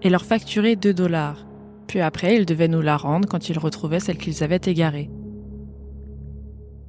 et 0.03 0.11
leur 0.11 0.25
facturer 0.25 0.77
2 0.77 0.93
dollars. 0.93 1.47
Puis 1.87 2.01
après, 2.01 2.37
ils 2.37 2.47
devaient 2.47 2.69
nous 2.69 2.81
la 2.81 2.97
rendre 2.97 3.29
quand 3.29 3.49
ils 3.49 3.59
retrouvaient 3.59 4.01
celle 4.01 4.19
qu'ils 4.19 4.43
avaient 4.43 4.61
égarée. 4.65 5.11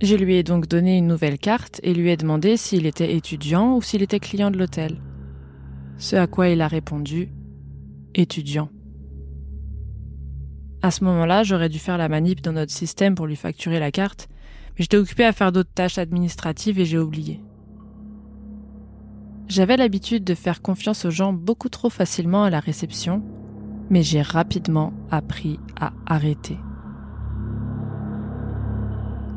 Je 0.01 0.15
lui 0.15 0.36
ai 0.36 0.43
donc 0.43 0.67
donné 0.67 0.98
une 0.98 1.08
nouvelle 1.08 1.38
carte 1.38 1.79
et 1.84 1.93
lui 1.93 2.10
ai 2.10 2.17
demandé 2.17 2.58
s'il 2.58 2.86
était 2.86 3.15
étudiant 3.15 3.75
ou 3.75 3.82
s'il 3.82 4.01
était 4.01 4.20
client 4.20 4.51
de 4.51 4.58
l'hôtel. 4.58 4.98
Ce 5.98 6.15
à 6.15 6.27
quoi 6.27 6.50
il 6.50 6.62
a 6.62 6.67
répondu 6.67 7.29
étudiant. 8.15 8.70
À 10.82 10.91
ce 10.91 11.05
moment-là, 11.05 11.43
j'aurais 11.43 11.70
dû 11.70 11.79
faire 11.79 11.98
la 11.98 12.10
manip 12.10 12.41
dans 12.41 12.51
notre 12.51 12.74
système 12.74 13.15
pour 13.15 13.27
lui 13.27 13.38
facturer 13.38 13.79
la 13.79 13.91
carte, 13.91 14.27
mais 14.72 14.84
j'étais 14.84 14.98
occupé 14.98 15.24
à 15.24 15.32
faire 15.32 15.53
d'autres 15.53 15.74
tâches 15.74 15.98
administratives 15.98 16.79
et 16.79 16.86
j'ai 16.86 17.00
oublié. 17.00 17.39
J'avais 19.47 19.77
l'habitude 19.77 20.23
de 20.23 20.35
faire 20.35 20.62
confiance 20.62 21.05
aux 21.05 21.12
gens 21.12 21.33
beaucoup 21.33 21.69
trop 21.69 21.89
facilement 21.89 22.43
à 22.43 22.50
la 22.50 22.59
réception, 22.59 23.21
mais 23.89 24.01
j'ai 24.01 24.21
rapidement 24.21 24.93
appris 25.12 25.59
à 25.79 25.93
arrêter. 26.05 26.57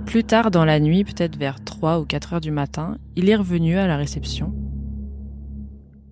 Plus 0.06 0.24
tard 0.24 0.50
dans 0.50 0.64
la 0.64 0.78
nuit, 0.78 1.04
peut-être 1.04 1.36
vers 1.36 1.62
3 1.62 2.00
ou 2.00 2.04
4 2.04 2.34
heures 2.34 2.40
du 2.40 2.52
matin, 2.52 2.96
il 3.16 3.28
est 3.28 3.36
revenu 3.36 3.76
à 3.76 3.88
la 3.88 3.96
réception 3.96 4.54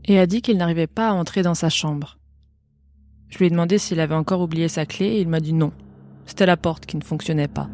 et 0.06 0.18
a 0.18 0.26
dit 0.26 0.42
qu'il 0.42 0.58
n'arrivait 0.58 0.86
pas 0.86 1.08
à 1.08 1.14
entrer 1.14 1.42
dans 1.42 1.54
sa 1.54 1.70
chambre. 1.70 2.18
Je 3.28 3.38
lui 3.38 3.46
ai 3.46 3.50
demandé 3.50 3.78
s'il 3.78 4.00
avait 4.00 4.14
encore 4.14 4.42
oublié 4.42 4.68
sa 4.68 4.84
clé 4.84 5.06
et 5.06 5.20
il 5.20 5.28
m'a 5.28 5.40
dit 5.40 5.54
non. 5.54 5.72
C'était 6.26 6.46
la 6.46 6.56
porte 6.56 6.86
qui 6.86 6.96
ne 6.96 7.04
fonctionnait 7.04 7.48
pas. 7.48 7.68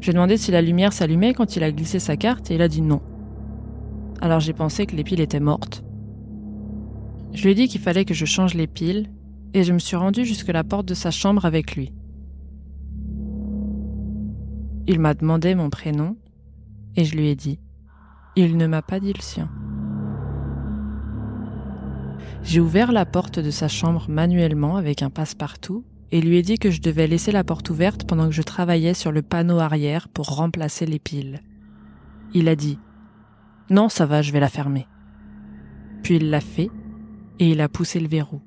J'ai 0.00 0.12
demandé 0.12 0.36
si 0.36 0.50
la 0.50 0.62
lumière 0.62 0.92
s'allumait 0.92 1.34
quand 1.34 1.56
il 1.56 1.62
a 1.62 1.72
glissé 1.72 1.98
sa 1.98 2.16
carte 2.16 2.50
et 2.50 2.54
il 2.54 2.62
a 2.62 2.68
dit 2.68 2.82
non. 2.82 3.02
Alors 4.20 4.40
j'ai 4.40 4.52
pensé 4.52 4.86
que 4.86 4.96
les 4.96 5.04
piles 5.04 5.20
étaient 5.20 5.40
mortes. 5.40 5.84
Je 7.32 7.44
lui 7.44 7.50
ai 7.50 7.54
dit 7.54 7.68
qu'il 7.68 7.80
fallait 7.80 8.04
que 8.04 8.14
je 8.14 8.24
change 8.24 8.54
les 8.54 8.66
piles 8.66 9.10
et 9.54 9.62
je 9.62 9.72
me 9.72 9.78
suis 9.78 9.96
rendu 9.96 10.24
jusque 10.24 10.48
la 10.48 10.64
porte 10.64 10.86
de 10.86 10.94
sa 10.94 11.10
chambre 11.10 11.44
avec 11.44 11.76
lui. 11.76 11.92
Il 14.86 14.98
m'a 15.00 15.14
demandé 15.14 15.54
mon 15.54 15.70
prénom 15.70 16.16
et 16.96 17.04
je 17.04 17.16
lui 17.16 17.28
ai 17.28 17.36
dit. 17.36 17.58
Il 18.36 18.56
ne 18.56 18.66
m'a 18.66 18.82
pas 18.82 19.00
dit 19.00 19.12
le 19.12 19.20
sien. 19.20 19.50
J'ai 22.42 22.60
ouvert 22.60 22.92
la 22.92 23.04
porte 23.04 23.38
de 23.38 23.50
sa 23.50 23.68
chambre 23.68 24.06
manuellement 24.08 24.76
avec 24.76 25.02
un 25.02 25.10
passe-partout 25.10 25.84
et 26.10 26.20
lui 26.20 26.38
ai 26.38 26.42
dit 26.42 26.58
que 26.58 26.70
je 26.70 26.80
devais 26.80 27.06
laisser 27.06 27.32
la 27.32 27.44
porte 27.44 27.68
ouverte 27.68 28.04
pendant 28.04 28.26
que 28.26 28.34
je 28.34 28.42
travaillais 28.42 28.94
sur 28.94 29.12
le 29.12 29.22
panneau 29.22 29.58
arrière 29.58 30.08
pour 30.08 30.34
remplacer 30.34 30.86
les 30.86 30.98
piles. 30.98 31.40
Il 32.32 32.48
a 32.48 32.56
dit 32.56 32.78
Non, 33.70 33.88
ça 33.88 34.06
va, 34.06 34.22
je 34.22 34.32
vais 34.32 34.40
la 34.40 34.48
fermer. 34.48 34.86
Puis 36.02 36.16
il 36.16 36.30
l'a 36.30 36.40
fait 36.40 36.70
et 37.38 37.50
il 37.50 37.60
a 37.60 37.68
poussé 37.68 38.00
le 38.00 38.08
verrou. 38.08 38.40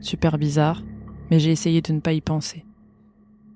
Super 0.00 0.38
bizarre, 0.38 0.82
mais 1.30 1.38
j'ai 1.38 1.50
essayé 1.50 1.82
de 1.82 1.92
ne 1.92 2.00
pas 2.00 2.12
y 2.12 2.20
penser. 2.20 2.64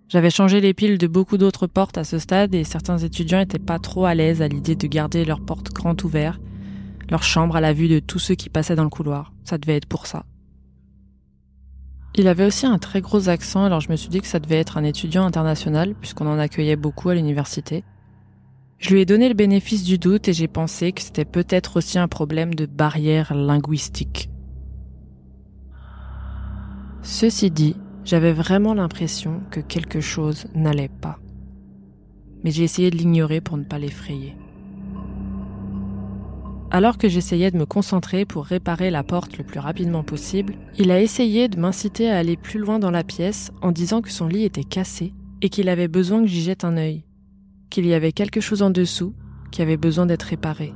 J'avais 0.09 0.31
changé 0.31 0.61
les 0.61 0.75
piles 0.75 0.99
de 0.99 1.07
beaucoup 1.07 1.39
d'autres 1.39 1.67
portes 1.67 1.99
à 1.99 2.05
ce 2.05 2.19
stade 2.19 2.55
et 2.55 2.65
certains 2.65 2.99
étudiants 2.99 3.39
n'étaient 3.39 3.59
pas 3.59 3.79
trop 3.79 4.05
à 4.05 4.15
l'aise 4.15 4.43
à 4.43 4.49
l'idée 4.49 4.77
de 4.77 4.87
garder 4.87 5.25
leurs 5.25 5.41
portes 5.41 5.73
grand 5.73 6.03
ouvertes 6.05 6.41
leur 7.13 7.23
chambre 7.23 7.57
à 7.57 7.61
la 7.61 7.75
vue 7.75 7.89
de 7.89 7.99
tous 7.99 8.19
ceux 8.19 8.35
qui 8.35 8.49
passaient 8.49 8.75
dans 8.75 8.85
le 8.85 8.89
couloir. 8.89 9.33
Ça 9.45 9.59
devait 9.59 9.77
être 9.77 9.87
pour 9.87 10.07
ça. 10.07 10.25
Il 12.15 12.27
avait 12.27 12.47
aussi 12.47 12.67
un 12.67 12.79
très 12.79 13.01
gros 13.01 13.29
accent, 13.29 13.65
alors 13.65 13.81
je 13.81 13.91
me 13.91 13.97
suis 13.97 14.09
dit 14.09 14.21
que 14.21 14.27
ça 14.27 14.39
devait 14.39 14.59
être 14.59 14.77
un 14.77 14.85
étudiant 14.85 15.25
international, 15.25 15.95
puisqu'on 15.95 16.27
en 16.27 16.39
accueillait 16.39 16.77
beaucoup 16.77 17.11
à 17.11 17.15
l'université. 17.15 17.85
Je 18.83 18.93
lui 18.93 19.01
ai 19.01 19.05
donné 19.07 19.29
le 19.29 19.35
bénéfice 19.35 19.85
du 19.85 19.97
doute 19.97 20.27
et 20.27 20.33
j'ai 20.33 20.49
pensé 20.49 20.91
que 20.91 21.01
c'était 21.01 21.25
peut-être 21.25 21.77
aussi 21.77 22.01
un 22.01 22.09
problème 22.09 22.53
de 22.53 22.67
barrière 22.67 23.33
linguistique. 23.33 24.29
Ceci 27.01 27.53
dit, 27.53 27.77
j'avais 28.05 28.33
vraiment 28.33 28.75
l'impression 28.75 29.41
que 29.53 29.61
quelque 29.61 30.01
chose 30.01 30.47
n'allait 30.57 30.91
pas. 31.01 31.21
Mais 32.43 32.51
j'ai 32.51 32.65
essayé 32.65 32.91
de 32.91 32.97
l'ignorer 32.97 33.41
pour 33.41 33.57
ne 33.57 33.63
pas 33.63 33.79
l'effrayer. 33.79 34.35
Alors 36.73 36.99
que 36.99 37.09
j'essayais 37.09 37.53
de 37.53 37.59
me 37.59 37.67
concentrer 37.67 38.25
pour 38.25 38.47
réparer 38.47 38.91
la 38.91 39.05
porte 39.05 39.39
le 39.39 39.45
plus 39.45 39.61
rapidement 39.61 40.03
possible, 40.03 40.57
il 40.77 40.91
a 40.91 41.01
essayé 41.01 41.47
de 41.47 41.61
m'inciter 41.61 42.11
à 42.11 42.19
aller 42.19 42.37
plus 42.37 42.59
loin 42.59 42.81
dans 42.81 42.91
la 42.91 43.05
pièce 43.05 43.53
en 43.63 43.71
disant 43.71 44.03
que 44.03 44.11
son 44.11 44.27
lit 44.27 44.43
était 44.43 44.65
cassé 44.65 45.15
et 45.41 45.51
qu'il 45.51 45.69
avait 45.69 45.87
besoin 45.87 46.21
que 46.23 46.27
j'y 46.27 46.43
jette 46.43 46.65
un 46.65 46.77
œil, 46.77 47.05
qu'il 47.73 47.87
y 47.87 47.95
avait 47.95 48.13
quelque 48.13 48.41
chose 48.41 48.63
en 48.63 48.71
dessous 48.71 49.15
qui 49.51 49.63
avait 49.63 49.77
besoin 49.77 50.07
d'être 50.07 50.23
réparé. 50.23 50.73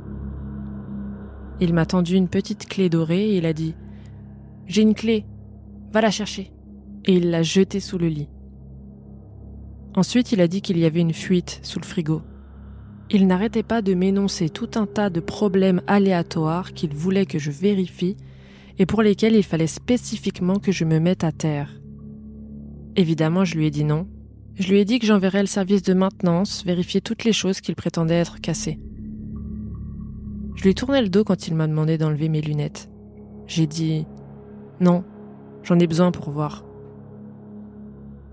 Il 1.61 1.73
m'a 1.73 1.87
tendu 1.87 2.17
une 2.17 2.29
petite 2.29 2.67
clé 2.69 2.89
dorée 2.89 3.31
et 3.31 3.37
il 3.37 3.47
a 3.47 3.53
dit⁇ 3.53 3.71
J'ai 4.67 4.83
une 4.83 4.95
clé, 4.95 5.25
va 5.93 6.01
la 6.01 6.11
chercher⁇ 6.11 6.43
et 7.05 7.15
il 7.15 7.31
l'a 7.31 7.43
jetée 7.43 7.81
sous 7.81 7.99
le 7.99 8.09
lit. 8.09 8.29
Ensuite, 9.95 10.33
il 10.33 10.41
a 10.41 10.49
dit 10.49 10.61
qu'il 10.61 10.79
y 10.79 10.85
avait 10.85 11.01
une 11.01 11.15
fuite 11.15 11.61
sous 11.63 11.79
le 11.79 11.87
frigo 11.87 12.23
il 13.09 13.27
n'arrêtait 13.27 13.63
pas 13.63 13.83
de 13.83 13.95
m'énoncer 13.95 14.49
tout 14.49 14.71
un 14.75 14.87
tas 14.87 15.11
de 15.11 15.21
problèmes 15.21 15.81
aléatoires 15.87 16.73
qu'il 16.73 16.93
voulait 16.93 17.27
que 17.27 17.39
je 17.39 17.53
vérifie, 17.53 18.17
et 18.79 18.87
pour 18.87 19.01
lesquels 19.01 19.37
il 19.37 19.45
fallait 19.45 19.69
spécifiquement 19.69 20.57
que 20.57 20.73
je 20.73 20.85
me 20.85 20.99
mette 20.99 21.25
à 21.25 21.33
terre. 21.33 21.71
Évidemment, 22.97 23.45
je 23.45 23.57
lui 23.57 23.67
ai 23.67 23.71
dit 23.71 23.85
non. 23.85 24.09
Je 24.57 24.71
lui 24.71 24.79
ai 24.79 24.85
dit 24.87 24.99
que 24.99 25.07
j'enverrais 25.07 25.43
le 25.43 25.47
service 25.47 25.83
de 25.83 25.93
maintenance 25.93 26.65
vérifier 26.65 27.03
toutes 27.03 27.25
les 27.25 27.35
choses 27.35 27.61
qu'il 27.61 27.75
prétendait 27.75 28.15
être 28.15 28.41
cassées. 28.41 28.79
Je 30.55 30.63
lui 30.65 30.75
tournais 30.75 31.03
le 31.03 31.11
dos 31.11 31.25
quand 31.25 31.47
il 31.47 31.55
m'a 31.55 31.67
demandé 31.67 31.99
d'enlever 31.99 32.31
mes 32.31 32.41
lunettes. 32.41 32.89
J'ai 33.47 33.67
dit 33.67 34.07
Non, 34.81 35.05
j'en 35.63 35.79
ai 35.79 35.87
besoin 35.87 36.11
pour 36.11 36.31
voir. 36.31 36.65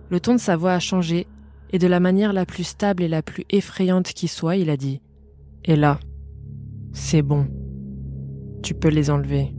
Le 0.10 0.20
ton 0.22 0.34
de 0.34 0.40
sa 0.40 0.56
voix 0.56 0.74
a 0.74 0.80
changé, 0.80 1.28
et 1.72 1.80
de 1.80 1.88
la 1.88 2.00
manière 2.00 2.32
la 2.32 2.46
plus 2.46 2.64
stable 2.64 3.04
et 3.04 3.08
la 3.10 3.22
plus 3.22 3.44
effrayante 3.50 4.14
qui 4.14 4.30
soit, 4.30 4.56
il 4.56 4.70
a 4.70 4.78
dit 4.78 5.02
Et 5.66 5.76
là, 5.76 6.00
c'est 6.94 7.22
bon. 7.22 7.48
Tu 8.62 8.74
peux 8.74 8.90
les 8.90 9.10
enlever. 9.10 9.54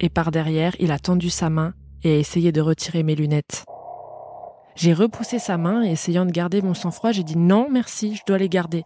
Et 0.00 0.10
par 0.10 0.30
derrière, 0.30 0.76
il 0.78 0.92
a 0.92 0.98
tendu 0.98 1.30
sa 1.30 1.48
main 1.48 1.72
et 2.02 2.12
a 2.12 2.18
essayé 2.18 2.52
de 2.52 2.60
retirer 2.60 3.02
mes 3.02 3.14
lunettes. 3.14 3.64
J'ai 4.78 4.92
repoussé 4.92 5.40
sa 5.40 5.58
main 5.58 5.82
et 5.82 5.90
essayant 5.90 6.24
de 6.24 6.30
garder 6.30 6.62
mon 6.62 6.72
sang-froid, 6.72 7.10
j'ai 7.10 7.24
dit 7.24 7.36
non, 7.36 7.66
merci, 7.68 8.14
je 8.14 8.22
dois 8.24 8.38
les 8.38 8.48
garder. 8.48 8.84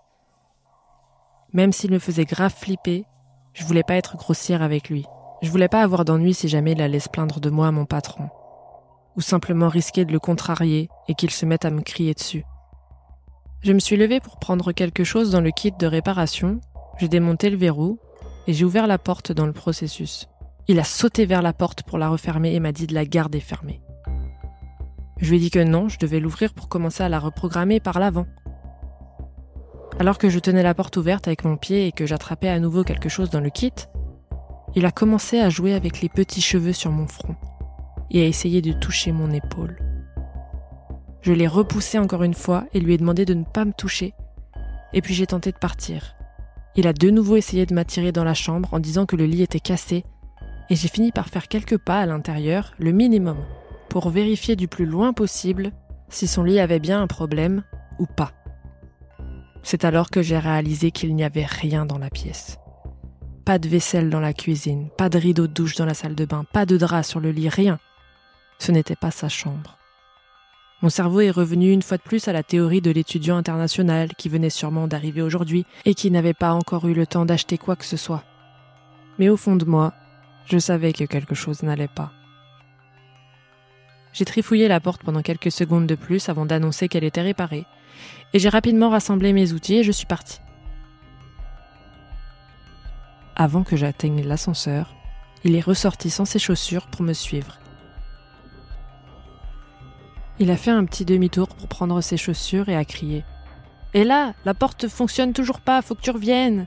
Même 1.53 1.71
s'il 1.71 1.91
me 1.91 1.99
faisait 1.99 2.25
grave 2.25 2.55
flipper, 2.57 3.05
je 3.53 3.63
voulais 3.67 3.83
pas 3.83 3.97
être 3.97 4.17
grossière 4.17 4.63
avec 4.63 4.89
lui. 4.89 5.05
Je 5.43 5.51
voulais 5.51 5.69
pas 5.69 5.83
avoir 5.83 6.07
d'ennui 6.07 6.33
si 6.33 6.49
jamais 6.49 6.73
il 6.73 6.81
allait 6.81 6.99
se 6.99 7.11
plaindre 7.11 7.41
de 7.41 7.51
moi 7.51 7.67
à 7.67 7.73
mon 7.73 7.85
patron. 7.85 8.31
Ou 9.17 9.21
simplement 9.21 9.69
risquer 9.69 10.07
de 10.07 10.13
le 10.13 10.19
contrarier 10.19 10.89
et 11.09 11.15
qu'il 11.15 11.31
se 11.31 11.45
mette 11.45 11.67
à 11.67 11.71
me 11.71 11.83
crier 11.83 12.15
dessus. 12.15 12.47
Je 13.61 13.75
me 13.75 13.79
suis 13.79 13.99
levée 13.99 14.21
pour 14.21 14.39
prendre 14.39 14.73
quelque 14.73 15.05
chose 15.05 15.31
dans 15.31 15.43
le 15.43 15.51
kit 15.51 15.73
de 15.79 15.87
réparation, 15.87 16.63
j'ai 16.99 17.09
démonté 17.09 17.51
le 17.51 17.59
verrou 17.59 17.99
et 18.47 18.55
j'ai 18.55 18.65
ouvert 18.65 18.87
la 18.87 18.97
porte 18.97 19.31
dans 19.31 19.47
le 19.47 19.53
processus. 19.53 20.27
Il 20.69 20.81
a 20.81 20.85
sauté 20.85 21.27
vers 21.27 21.43
la 21.43 21.53
porte 21.53 21.83
pour 21.83 21.99
la 21.99 22.09
refermer 22.09 22.55
et 22.55 22.61
m'a 22.61 22.73
dit 22.73 22.87
de 22.87 22.95
la 22.95 23.05
garder 23.05 23.41
fermée. 23.41 23.83
Je 25.23 25.31
lui 25.31 25.37
ai 25.37 25.41
dit 25.41 25.51
que 25.51 25.63
non, 25.63 25.89
je 25.89 26.01
devais 26.01 26.19
l'ouvrir 26.19 26.53
pour 26.53 26.69
commencer 26.69 27.05
à 27.05 27.09
la 27.09 27.21
reprogrammer 27.21 27.79
par 27.79 28.01
l'avant. 28.01 28.27
Alors 30.01 30.19
que 30.19 30.29
je 30.29 30.41
tenais 30.41 30.65
la 30.65 30.75
porte 30.75 30.97
ouverte 30.97 31.29
avec 31.29 31.45
mon 31.45 31.57
pied 31.57 31.87
et 31.87 31.93
que 31.93 32.07
j'attrapais 32.07 32.49
à 32.49 32.59
nouveau 32.59 32.83
quelque 32.83 33.09
chose 33.09 33.31
dans 33.31 33.41
le 33.41 33.49
kit, 33.49 33.73
il 34.75 34.85
a 34.85 34.91
commencé 34.91 35.39
à 35.39 35.49
jouer 35.49 35.75
avec 35.75 36.01
les 36.01 36.09
petits 36.09 36.41
cheveux 36.41 36.73
sur 36.73 36.91
mon 36.91 37.07
front 37.07 37.37
et 38.11 38.25
à 38.25 38.27
essayer 38.27 38.63
de 38.63 38.73
toucher 38.73 39.13
mon 39.13 39.31
épaule. 39.31 39.79
Je 41.21 41.33
l'ai 41.33 41.47
repoussé 41.47 42.01
encore 42.01 42.25
une 42.25 42.35
fois 42.35 42.65
et 42.75 42.81
lui 42.81 42.95
ai 42.95 42.99
demandé 42.99 43.25
de 43.25 43.35
ne 43.35 43.45
pas 43.45 43.65
me 43.65 43.73
toucher, 43.73 44.15
et 44.93 45.03
puis 45.03 45.15
j'ai 45.15 45.29
tenté 45.29 45.53
de 45.53 45.57
partir. 45.59 46.17
Il 46.75 46.89
a 46.89 46.93
de 46.93 47.11
nouveau 47.11 47.37
essayé 47.37 47.65
de 47.65 47.75
m'attirer 47.75 48.11
dans 48.11 48.25
la 48.25 48.35
chambre 48.35 48.75
en 48.75 48.81
disant 48.81 49.07
que 49.07 49.15
le 49.15 49.27
lit 49.27 49.43
était 49.43 49.61
cassé, 49.61 50.05
et 50.69 50.75
j'ai 50.75 50.89
fini 50.89 51.13
par 51.13 51.29
faire 51.29 51.47
quelques 51.47 51.79
pas 51.79 52.01
à 52.01 52.07
l'intérieur, 52.07 52.75
le 52.79 52.91
minimum, 52.91 53.37
pour 53.93 54.09
vérifier 54.09 54.57
du 54.57 54.69
plus 54.69 54.87
loin 54.87 55.13
possible 55.13 55.71
si 56.09 56.27
son 56.27 56.45
lit 56.45 56.61
avait 56.61 56.79
bien 56.79 57.03
un 57.03 57.07
problème 57.07 57.63
ou 57.99 58.07
pas. 58.07 58.33
C'est 59.63 59.85
alors 59.85 60.09
que 60.09 60.23
j'ai 60.23 60.39
réalisé 60.39 60.91
qu'il 60.91 61.15
n'y 61.15 61.25
avait 61.25 61.45
rien 61.45 61.85
dans 61.85 61.99
la 61.99 62.09
pièce. 62.09 62.57
Pas 63.45 63.59
de 63.59 63.69
vaisselle 63.69 64.09
dans 64.09 64.19
la 64.19 64.33
cuisine, 64.33 64.89
pas 64.97 65.11
de 65.11 65.19
rideau 65.19 65.47
de 65.47 65.53
douche 65.53 65.77
dans 65.77 65.85
la 65.85 65.93
salle 65.93 66.15
de 66.15 66.25
bain, 66.25 66.47
pas 66.55 66.65
de 66.65 66.79
drap 66.79 67.03
sur 67.03 67.21
le 67.21 67.33
lit, 67.33 67.51
rien. 67.51 67.79
Ce 68.59 68.73
n'était 68.73 68.97
pas 68.97 69.11
sa 69.11 69.29
chambre. 69.29 69.77
Mon 70.81 70.89
cerveau 70.89 71.21
est 71.21 71.31
revenu 71.31 71.71
une 71.71 71.83
fois 71.83 71.99
de 71.99 72.03
plus 72.03 72.29
à 72.29 72.33
la 72.33 72.43
théorie 72.43 72.81
de 72.81 72.91
l'étudiant 72.91 73.37
international 73.37 74.15
qui 74.17 74.31
venait 74.31 74.49
sûrement 74.49 74.89
d'arriver 74.89 75.21
aujourd'hui 75.21 75.67
et 75.85 75.93
qui 75.93 76.11
n'avait 76.11 76.33
pas 76.33 76.55
encore 76.55 76.89
eu 76.89 76.95
le 76.95 77.07
temps 77.07 77.27
d'acheter 77.27 77.59
quoi 77.59 77.77
que 77.77 77.85
ce 77.85 77.99
soit. 77.99 78.25
Mais 79.19 79.29
au 79.29 79.37
fond 79.37 79.57
de 79.57 79.67
moi, 79.67 79.93
je 80.47 80.57
savais 80.57 80.95
que 80.95 81.05
quelque 81.05 81.35
chose 81.35 81.63
n'allait 81.63 81.89
pas. 81.89 82.11
J'ai 84.13 84.25
trifouillé 84.25 84.69
la 84.69 84.81
porte 84.81 85.03
pendant 85.03 85.23
quelques 85.23 85.51
secondes 85.51 85.87
de 85.87 85.95
plus 85.95 86.29
avant 86.29 86.47
d'annoncer 86.47 86.89
qu'elle 86.89 87.05
était 87.05 87.23
réparée, 87.23 87.65
et 88.33 88.39
j'ai 88.39 88.49
rapidement 88.49 88.91
rassemblé 88.91 89.33
mes 89.33 89.53
outils 89.53 89.77
et 89.77 89.85
je 89.85 89.93
suis 89.93 90.07
partie. 90.07 90.41
Avant 93.37 93.65
que 93.65 93.77
j'atteigne 93.77 94.23
l'ascenseur, 94.23 94.95
il 95.45 95.57
est 95.57 95.61
ressorti 95.61 96.11
sans 96.11 96.25
ses 96.25 96.39
chaussures 96.39 96.87
pour 96.87 97.03
me 97.03 97.15
suivre. 97.15 97.59
Il 100.39 100.51
a 100.51 100.57
fait 100.57 100.71
un 100.71 100.85
petit 100.85 101.05
demi-tour 101.05 101.49
pour 101.49 101.69
prendre 101.69 102.01
ses 102.01 102.17
chaussures 102.17 102.69
et 102.69 102.77
a 102.77 102.85
crié. 102.85 103.25
Et 103.95 104.05
là, 104.05 104.35
la 104.45 104.55
porte 104.55 104.89
fonctionne 104.89 105.33
toujours 105.33 105.61
pas, 105.61 105.83
faut 105.83 105.95
que 105.95 106.01
tu 106.01 106.11
reviennes. 106.11 106.67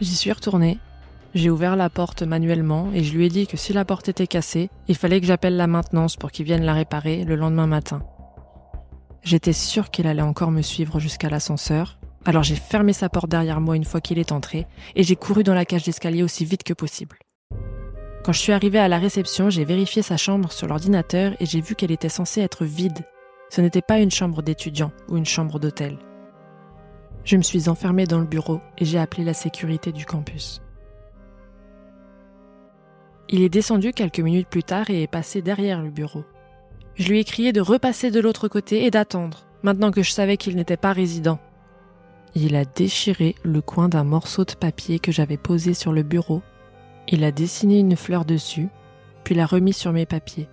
J'y 0.00 0.14
suis 0.14 0.32
retournée. 0.32 0.78
J'ai 1.36 1.50
ouvert 1.50 1.76
la 1.76 1.90
porte 1.90 2.22
manuellement 2.22 2.90
et 2.94 3.04
je 3.04 3.14
lui 3.14 3.26
ai 3.26 3.28
dit 3.28 3.46
que 3.46 3.58
si 3.58 3.74
la 3.74 3.84
porte 3.84 4.08
était 4.08 4.26
cassée, 4.26 4.70
il 4.88 4.96
fallait 4.96 5.20
que 5.20 5.26
j'appelle 5.26 5.58
la 5.58 5.66
maintenance 5.66 6.16
pour 6.16 6.32
qu'ils 6.32 6.46
viennent 6.46 6.64
la 6.64 6.72
réparer 6.72 7.24
le 7.24 7.36
lendemain 7.36 7.66
matin. 7.66 8.02
J'étais 9.22 9.52
sûre 9.52 9.90
qu'il 9.90 10.06
allait 10.06 10.22
encore 10.22 10.50
me 10.50 10.62
suivre 10.62 10.98
jusqu'à 10.98 11.28
l'ascenseur, 11.28 11.98
alors 12.24 12.42
j'ai 12.42 12.54
fermé 12.54 12.94
sa 12.94 13.10
porte 13.10 13.28
derrière 13.28 13.60
moi 13.60 13.76
une 13.76 13.84
fois 13.84 14.00
qu'il 14.00 14.18
est 14.18 14.32
entré 14.32 14.66
et 14.94 15.02
j'ai 15.02 15.14
couru 15.14 15.42
dans 15.42 15.52
la 15.52 15.66
cage 15.66 15.82
d'escalier 15.82 16.22
aussi 16.22 16.46
vite 16.46 16.62
que 16.62 16.72
possible. 16.72 17.18
Quand 18.24 18.32
je 18.32 18.40
suis 18.40 18.54
arrivée 18.54 18.78
à 18.78 18.88
la 18.88 18.98
réception, 18.98 19.50
j'ai 19.50 19.66
vérifié 19.66 20.00
sa 20.00 20.16
chambre 20.16 20.50
sur 20.50 20.68
l'ordinateur 20.68 21.34
et 21.38 21.44
j'ai 21.44 21.60
vu 21.60 21.74
qu'elle 21.74 21.92
était 21.92 22.08
censée 22.08 22.40
être 22.40 22.64
vide. 22.64 23.04
Ce 23.50 23.60
n'était 23.60 23.82
pas 23.82 23.98
une 23.98 24.10
chambre 24.10 24.40
d'étudiant 24.40 24.90
ou 25.10 25.18
une 25.18 25.26
chambre 25.26 25.58
d'hôtel. 25.58 25.98
Je 27.24 27.36
me 27.36 27.42
suis 27.42 27.68
enfermée 27.68 28.06
dans 28.06 28.20
le 28.20 28.26
bureau 28.26 28.62
et 28.78 28.86
j'ai 28.86 28.98
appelé 28.98 29.22
la 29.22 29.34
sécurité 29.34 29.92
du 29.92 30.06
campus. 30.06 30.62
Il 33.28 33.42
est 33.42 33.48
descendu 33.48 33.92
quelques 33.92 34.20
minutes 34.20 34.48
plus 34.48 34.62
tard 34.62 34.88
et 34.88 35.02
est 35.02 35.08
passé 35.08 35.42
derrière 35.42 35.82
le 35.82 35.90
bureau. 35.90 36.24
Je 36.94 37.08
lui 37.08 37.18
ai 37.18 37.24
crié 37.24 37.52
de 37.52 37.60
repasser 37.60 38.10
de 38.10 38.20
l'autre 38.20 38.48
côté 38.48 38.84
et 38.84 38.90
d'attendre, 38.90 39.46
maintenant 39.62 39.90
que 39.90 40.02
je 40.02 40.12
savais 40.12 40.36
qu'il 40.36 40.56
n'était 40.56 40.76
pas 40.76 40.92
résident. 40.92 41.38
Il 42.34 42.54
a 42.54 42.64
déchiré 42.64 43.34
le 43.42 43.60
coin 43.60 43.88
d'un 43.88 44.04
morceau 44.04 44.44
de 44.44 44.52
papier 44.52 44.98
que 44.98 45.10
j'avais 45.10 45.36
posé 45.36 45.74
sur 45.74 45.92
le 45.92 46.02
bureau. 46.02 46.42
Il 47.08 47.24
a 47.24 47.32
dessiné 47.32 47.80
une 47.80 47.96
fleur 47.96 48.24
dessus, 48.24 48.68
puis 49.24 49.34
l'a 49.34 49.46
remis 49.46 49.72
sur 49.72 49.92
mes 49.92 50.06
papiers. 50.06 50.48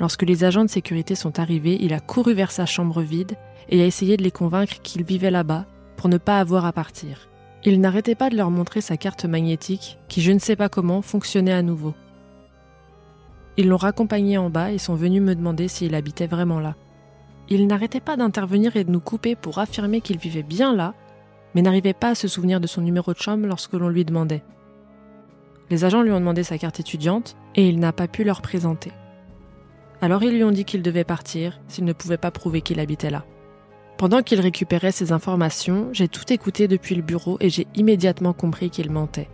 Lorsque 0.00 0.22
les 0.22 0.44
agents 0.44 0.64
de 0.64 0.70
sécurité 0.70 1.14
sont 1.14 1.38
arrivés, 1.38 1.78
il 1.80 1.92
a 1.92 2.00
couru 2.00 2.32
vers 2.32 2.50
sa 2.50 2.66
chambre 2.66 3.02
vide 3.02 3.36
et 3.68 3.82
a 3.82 3.86
essayé 3.86 4.16
de 4.16 4.22
les 4.22 4.30
convaincre 4.30 4.80
qu'il 4.82 5.04
vivait 5.04 5.30
là-bas 5.30 5.66
pour 5.96 6.08
ne 6.08 6.18
pas 6.18 6.40
avoir 6.40 6.64
à 6.64 6.72
partir. 6.72 7.28
Il 7.66 7.80
n'arrêtait 7.80 8.14
pas 8.14 8.28
de 8.28 8.36
leur 8.36 8.50
montrer 8.50 8.82
sa 8.82 8.98
carte 8.98 9.24
magnétique 9.24 9.98
qui, 10.08 10.20
je 10.20 10.32
ne 10.32 10.38
sais 10.38 10.54
pas 10.54 10.68
comment, 10.68 11.00
fonctionnait 11.00 11.52
à 11.52 11.62
nouveau. 11.62 11.94
Ils 13.56 13.68
l'ont 13.68 13.78
raccompagné 13.78 14.36
en 14.36 14.50
bas 14.50 14.70
et 14.70 14.78
sont 14.78 14.94
venus 14.94 15.22
me 15.22 15.34
demander 15.34 15.68
s'il 15.68 15.94
habitait 15.94 16.26
vraiment 16.26 16.60
là. 16.60 16.76
Il 17.48 17.66
n'arrêtait 17.66 18.00
pas 18.00 18.16
d'intervenir 18.16 18.76
et 18.76 18.84
de 18.84 18.90
nous 18.90 19.00
couper 19.00 19.34
pour 19.34 19.58
affirmer 19.58 20.02
qu'il 20.02 20.18
vivait 20.18 20.42
bien 20.42 20.74
là, 20.74 20.92
mais 21.54 21.62
n'arrivait 21.62 21.94
pas 21.94 22.10
à 22.10 22.14
se 22.14 22.28
souvenir 22.28 22.60
de 22.60 22.66
son 22.66 22.82
numéro 22.82 23.14
de 23.14 23.18
chambre 23.18 23.46
lorsque 23.46 23.72
l'on 23.72 23.88
lui 23.88 24.04
demandait. 24.04 24.42
Les 25.70 25.86
agents 25.86 26.02
lui 26.02 26.12
ont 26.12 26.20
demandé 26.20 26.42
sa 26.42 26.58
carte 26.58 26.80
étudiante 26.80 27.36
et 27.54 27.66
il 27.66 27.78
n'a 27.78 27.92
pas 27.92 28.08
pu 28.08 28.24
leur 28.24 28.42
présenter. 28.42 28.92
Alors 30.02 30.22
ils 30.22 30.34
lui 30.34 30.44
ont 30.44 30.50
dit 30.50 30.66
qu'il 30.66 30.82
devait 30.82 31.04
partir 31.04 31.60
s'il 31.68 31.86
ne 31.86 31.94
pouvait 31.94 32.18
pas 32.18 32.30
prouver 32.30 32.60
qu'il 32.60 32.80
habitait 32.80 33.10
là. 33.10 33.24
Pendant 33.96 34.22
qu'il 34.22 34.40
récupérait 34.40 34.92
ces 34.92 35.12
informations, 35.12 35.88
j'ai 35.92 36.08
tout 36.08 36.32
écouté 36.32 36.66
depuis 36.66 36.94
le 36.94 37.02
bureau 37.02 37.36
et 37.40 37.48
j'ai 37.48 37.66
immédiatement 37.74 38.32
compris 38.32 38.70
qu'il 38.70 38.90
mentait. 38.90 39.28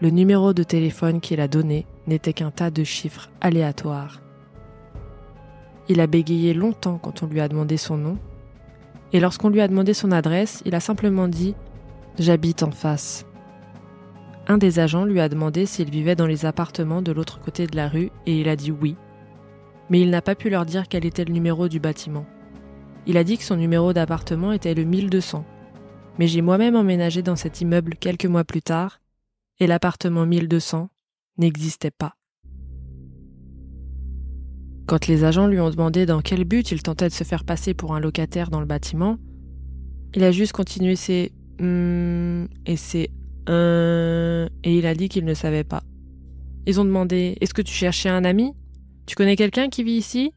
Le 0.00 0.08
numéro 0.08 0.54
de 0.54 0.62
téléphone 0.62 1.20
qu'il 1.20 1.40
a 1.40 1.48
donné 1.48 1.86
n'était 2.06 2.32
qu'un 2.32 2.50
tas 2.50 2.70
de 2.70 2.84
chiffres 2.84 3.30
aléatoires. 3.42 4.22
Il 5.88 6.00
a 6.00 6.06
bégayé 6.06 6.54
longtemps 6.54 6.98
quand 6.98 7.22
on 7.22 7.26
lui 7.26 7.40
a 7.40 7.48
demandé 7.48 7.76
son 7.76 7.98
nom, 7.98 8.18
et 9.12 9.20
lorsqu'on 9.20 9.50
lui 9.50 9.60
a 9.60 9.68
demandé 9.68 9.92
son 9.92 10.10
adresse, 10.10 10.62
il 10.64 10.74
a 10.74 10.80
simplement 10.80 11.28
dit⁇ 11.28 11.50
J'habite 12.18 12.62
en 12.62 12.70
face⁇ 12.70 13.26
Un 14.52 14.56
des 14.56 14.78
agents 14.78 15.04
lui 15.04 15.20
a 15.20 15.28
demandé 15.28 15.66
s'il 15.66 15.90
vivait 15.90 16.16
dans 16.16 16.26
les 16.26 16.46
appartements 16.46 17.02
de 17.02 17.12
l'autre 17.12 17.40
côté 17.40 17.66
de 17.66 17.76
la 17.76 17.88
rue, 17.88 18.10
et 18.24 18.40
il 18.40 18.48
a 18.48 18.56
dit 18.56 18.70
oui, 18.70 18.96
mais 19.90 20.00
il 20.00 20.08
n'a 20.08 20.22
pas 20.22 20.34
pu 20.34 20.48
leur 20.48 20.64
dire 20.64 20.88
quel 20.88 21.04
était 21.04 21.24
le 21.24 21.34
numéro 21.34 21.68
du 21.68 21.78
bâtiment. 21.78 22.24
Il 23.06 23.16
a 23.16 23.24
dit 23.24 23.38
que 23.38 23.44
son 23.44 23.56
numéro 23.56 23.92
d'appartement 23.92 24.52
était 24.52 24.74
le 24.74 24.84
1200, 24.84 25.44
mais 26.18 26.26
j'ai 26.26 26.42
moi-même 26.42 26.76
emménagé 26.76 27.22
dans 27.22 27.36
cet 27.36 27.60
immeuble 27.60 27.94
quelques 27.96 28.26
mois 28.26 28.44
plus 28.44 28.62
tard, 28.62 29.00
et 29.58 29.66
l'appartement 29.66 30.26
1200 30.26 30.90
n'existait 31.38 31.90
pas. 31.90 32.14
Quand 34.86 35.06
les 35.06 35.24
agents 35.24 35.46
lui 35.46 35.60
ont 35.60 35.70
demandé 35.70 36.04
dans 36.04 36.20
quel 36.20 36.44
but 36.44 36.72
il 36.72 36.82
tentait 36.82 37.08
de 37.08 37.14
se 37.14 37.24
faire 37.24 37.44
passer 37.44 37.74
pour 37.74 37.94
un 37.94 38.00
locataire 38.00 38.50
dans 38.50 38.60
le 38.60 38.66
bâtiment, 38.66 39.18
il 40.14 40.24
a 40.24 40.32
juste 40.32 40.52
continué 40.52 40.96
ses 40.96 41.32
hum 41.60 42.48
et 42.66 42.76
ses 42.76 43.10
et 43.48 44.78
il 44.78 44.86
a 44.86 44.94
dit 44.94 45.08
qu'il 45.08 45.24
ne 45.24 45.34
savait 45.34 45.64
pas. 45.64 45.82
Ils 46.66 46.80
ont 46.80 46.84
demandé 46.84 47.36
Est-ce 47.40 47.54
que 47.54 47.62
tu 47.62 47.72
cherchais 47.72 48.08
un 48.08 48.24
ami? 48.24 48.52
Tu 49.06 49.16
connais 49.16 49.34
quelqu'un 49.34 49.68
qui 49.68 49.82
vit 49.82 49.94
ici? 49.96 50.32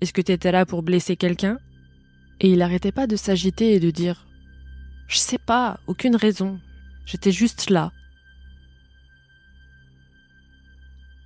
Est-ce 0.00 0.12
que 0.12 0.20
tu 0.20 0.32
étais 0.32 0.52
là 0.52 0.64
pour 0.64 0.82
blesser 0.82 1.16
quelqu'un? 1.16 1.58
Et 2.40 2.50
il 2.50 2.58
n'arrêtait 2.58 2.92
pas 2.92 3.06
de 3.06 3.16
s'agiter 3.16 3.74
et 3.74 3.80
de 3.80 3.90
dire 3.90 4.26
Je 5.08 5.18
sais 5.18 5.38
pas, 5.38 5.80
aucune 5.86 6.16
raison. 6.16 6.60
J'étais 7.04 7.32
juste 7.32 7.70
là. 7.70 7.92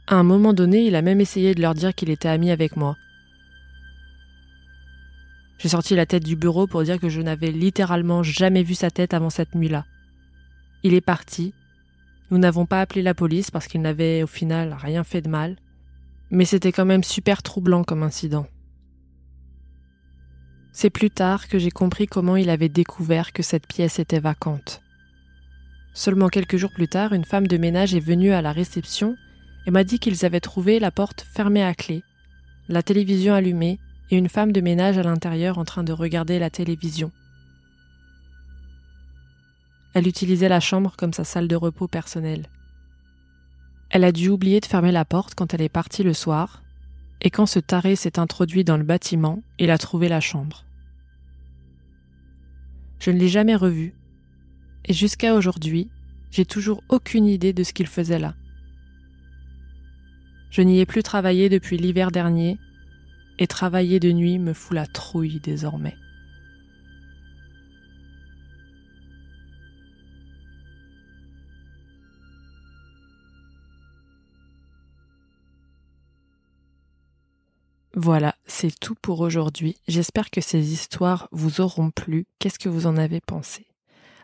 À 0.07 0.17
un 0.17 0.23
moment 0.23 0.53
donné, 0.53 0.87
il 0.87 0.97
a 0.97 1.03
même 1.03 1.21
essayé 1.21 1.55
de 1.55 1.61
leur 1.61 1.75
dire 1.75 1.95
qu'il 1.95 2.11
était 2.11 2.29
ami 2.29 2.51
avec 2.51 2.77
moi. 2.77 2.97
J'ai 5.59 5.69
sorti 5.69 5.95
la 5.95 6.07
tête 6.07 6.25
du 6.25 6.35
bureau 6.35 6.67
pour 6.67 6.83
dire 6.83 6.99
que 6.99 7.09
je 7.09 7.21
n'avais 7.21 7.53
littéralement 7.53 8.23
jamais 8.23 8.63
vu 8.63 8.75
sa 8.75 8.91
tête 8.91 9.15
avant 9.15 9.31
cette 9.31 9.55
nuit-là. 9.55 9.85
Il 10.83 10.95
est 10.95 11.01
parti. 11.01 11.55
Nous 12.31 12.39
n'avons 12.39 12.67
pas 12.67 12.81
appelé 12.81 13.03
la 13.03 13.15
police 13.15 13.51
parce 13.51 13.69
qu'il 13.69 13.81
n'avait 13.81 14.23
au 14.23 14.27
final 14.27 14.77
rien 14.81 15.05
fait 15.05 15.21
de 15.21 15.29
mal. 15.29 15.57
Mais 16.31 16.47
c'était 16.47 16.73
quand 16.73 16.85
même 16.87 17.05
super 17.05 17.43
troublant 17.43 17.85
comme 17.85 18.03
incident. 18.03 18.47
C'est 20.73 20.91
plus 20.91 21.11
tard 21.11 21.49
que 21.49 21.59
j'ai 21.59 21.71
compris 21.71 22.07
comment 22.07 22.37
il 22.37 22.49
avait 22.49 22.71
découvert 22.71 23.33
que 23.33 23.43
cette 23.43 23.67
pièce 23.67 23.99
était 23.99 24.21
vacante. 24.21 24.81
Seulement 25.93 26.29
quelques 26.29 26.57
jours 26.57 26.73
plus 26.73 26.89
tard, 26.89 27.13
une 27.13 27.27
femme 27.27 27.47
de 27.47 27.59
ménage 27.59 27.95
est 27.95 28.01
venue 28.01 28.33
à 28.33 28.41
la 28.41 28.53
réception 28.53 29.17
et 29.67 29.71
m'a 29.71 29.85
dit 29.85 29.99
qu'ils 29.99 30.25
avaient 30.25 30.41
trouvé 30.41 30.81
la 30.81 30.91
porte 30.91 31.27
fermée 31.35 31.63
à 31.63 31.75
clé, 31.75 32.03
la 32.69 32.83
télévision 32.83 33.35
allumée 33.35 33.79
et 34.11 34.17
une 34.17 34.31
femme 34.31 34.53
de 34.53 34.63
ménage 34.63 34.97
à 34.97 35.03
l'intérieur 35.03 35.59
en 35.59 35.65
train 35.65 35.85
de 35.85 35.93
regarder 35.93 36.39
la 36.39 36.49
télévision. 36.49 37.13
Elle 39.95 40.09
utilisait 40.09 40.49
la 40.49 40.61
chambre 40.61 40.95
comme 40.97 41.13
sa 41.13 41.25
salle 41.25 41.49
de 41.49 41.57
repos 41.57 41.87
personnelle. 41.87 42.47
Elle 43.91 44.05
a 44.05 44.13
dû 44.13 44.31
oublier 44.31 44.61
de 44.61 44.67
fermer 44.67 44.91
la 44.91 45.05
porte 45.05 45.35
quand 45.35 45.53
elle 45.53 45.61
est 45.61 45.69
partie 45.69 46.03
le 46.03 46.15
soir, 46.15 46.62
et 47.23 47.31
quand 47.31 47.47
ce 47.47 47.61
taré 47.61 47.95
s'est 47.95 48.19
introduit 48.19 48.65
dans 48.65 48.77
le 48.77 48.83
bâtiment, 48.83 49.43
il 49.59 49.71
a 49.71 49.79
trouvé 49.79 50.09
la 50.09 50.21
chambre. 50.21 50.67
Je 52.99 53.11
ne 53.11 53.19
l'ai 53.19 53.29
jamais 53.29 53.55
revu, 53.55 53.95
et 54.85 54.93
jusqu'à 54.93 55.35
aujourd'hui, 55.35 55.89
j'ai 56.33 56.45
toujours 56.45 56.83
aucune 56.89 57.27
idée 57.27 57.53
de 57.53 57.63
ce 57.63 57.73
qu'il 57.73 57.87
faisait 57.87 58.19
là. 58.19 58.35
Je 60.51 60.63
n'y 60.63 60.81
ai 60.81 60.87
plus 60.87 61.03
travaillé 61.03 61.49
depuis 61.49 61.79
l'hiver 61.79 62.11
dernier 62.11 62.59
et 63.39 63.47
travailler 63.47 64.01
de 64.01 64.11
nuit 64.13 64.39
me 64.39 64.53
fout 64.53 64.75
la 64.75 64.87
trouille 64.87 65.41
désormais. 65.41 65.97
Voilà, 77.95 78.35
c'est 78.47 78.79
tout 78.79 78.95
pour 78.95 79.21
aujourd'hui. 79.21 79.77
J'espère 79.87 80.31
que 80.31 80.41
ces 80.41 80.73
histoires 80.73 81.29
vous 81.31 81.61
auront 81.61 81.91
plu. 81.91 82.27
Qu'est-ce 82.39 82.59
que 82.59 82.71
vous 82.71 82.87
en 82.87 82.97
avez 82.97 83.21
pensé? 83.21 83.67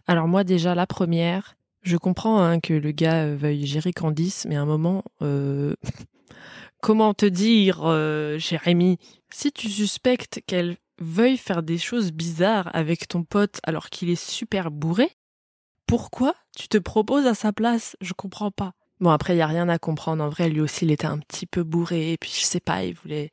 Alors 0.07 0.27
moi 0.27 0.43
déjà, 0.43 0.75
la 0.75 0.87
première, 0.87 1.57
je 1.83 1.99
comprends 1.99 2.43
hein, 2.43 2.61
que 2.61 2.73
le 2.73 2.93
gars 2.93 3.35
veuille 3.35 3.67
gérer 3.67 3.93
Candice, 3.93 4.47
mais 4.49 4.57
à 4.57 4.63
un 4.63 4.67
moment, 4.67 5.05
euh, 5.21 5.75
comment 6.81 7.13
te 7.13 7.27
dire, 7.27 7.81
euh, 7.85 8.39
Jérémy, 8.39 8.99
si 9.31 9.53
tu 9.53 9.69
suspectes 9.69 10.41
qu'elle 10.47 10.79
veuille 10.99 11.37
faire 11.37 11.63
des 11.63 11.79
choses 11.79 12.11
bizarres 12.11 12.71
avec 12.75 13.07
ton 13.07 13.23
pote 13.23 13.61
alors 13.65 13.91
qu'il 13.91 14.09
est 14.09 14.23
super 14.23 14.71
bourré, 14.71 15.11
pourquoi 15.87 16.35
tu 16.57 16.69
te 16.69 16.79
proposes 16.79 17.27
à 17.27 17.35
sa 17.35 17.53
place? 17.53 17.97
Je 18.01 18.15
comprends 18.15 18.51
pas. 18.51 18.73
Bon, 19.01 19.11
après, 19.11 19.35
il 19.35 19.39
y 19.39 19.43
a 19.43 19.47
rien 19.47 19.69
à 19.69 19.79
comprendre. 19.79 20.23
En 20.25 20.29
vrai, 20.29 20.49
lui 20.49 20.61
aussi, 20.61 20.85
il 20.85 20.91
était 20.91 21.07
un 21.07 21.19
petit 21.19 21.47
peu 21.47 21.63
bourré. 21.63 22.13
Et 22.13 22.17
puis, 22.17 22.33
je 22.35 22.45
sais 22.45 22.61
pas, 22.61 22.85
il 22.85 22.95
voulait. 22.95 23.31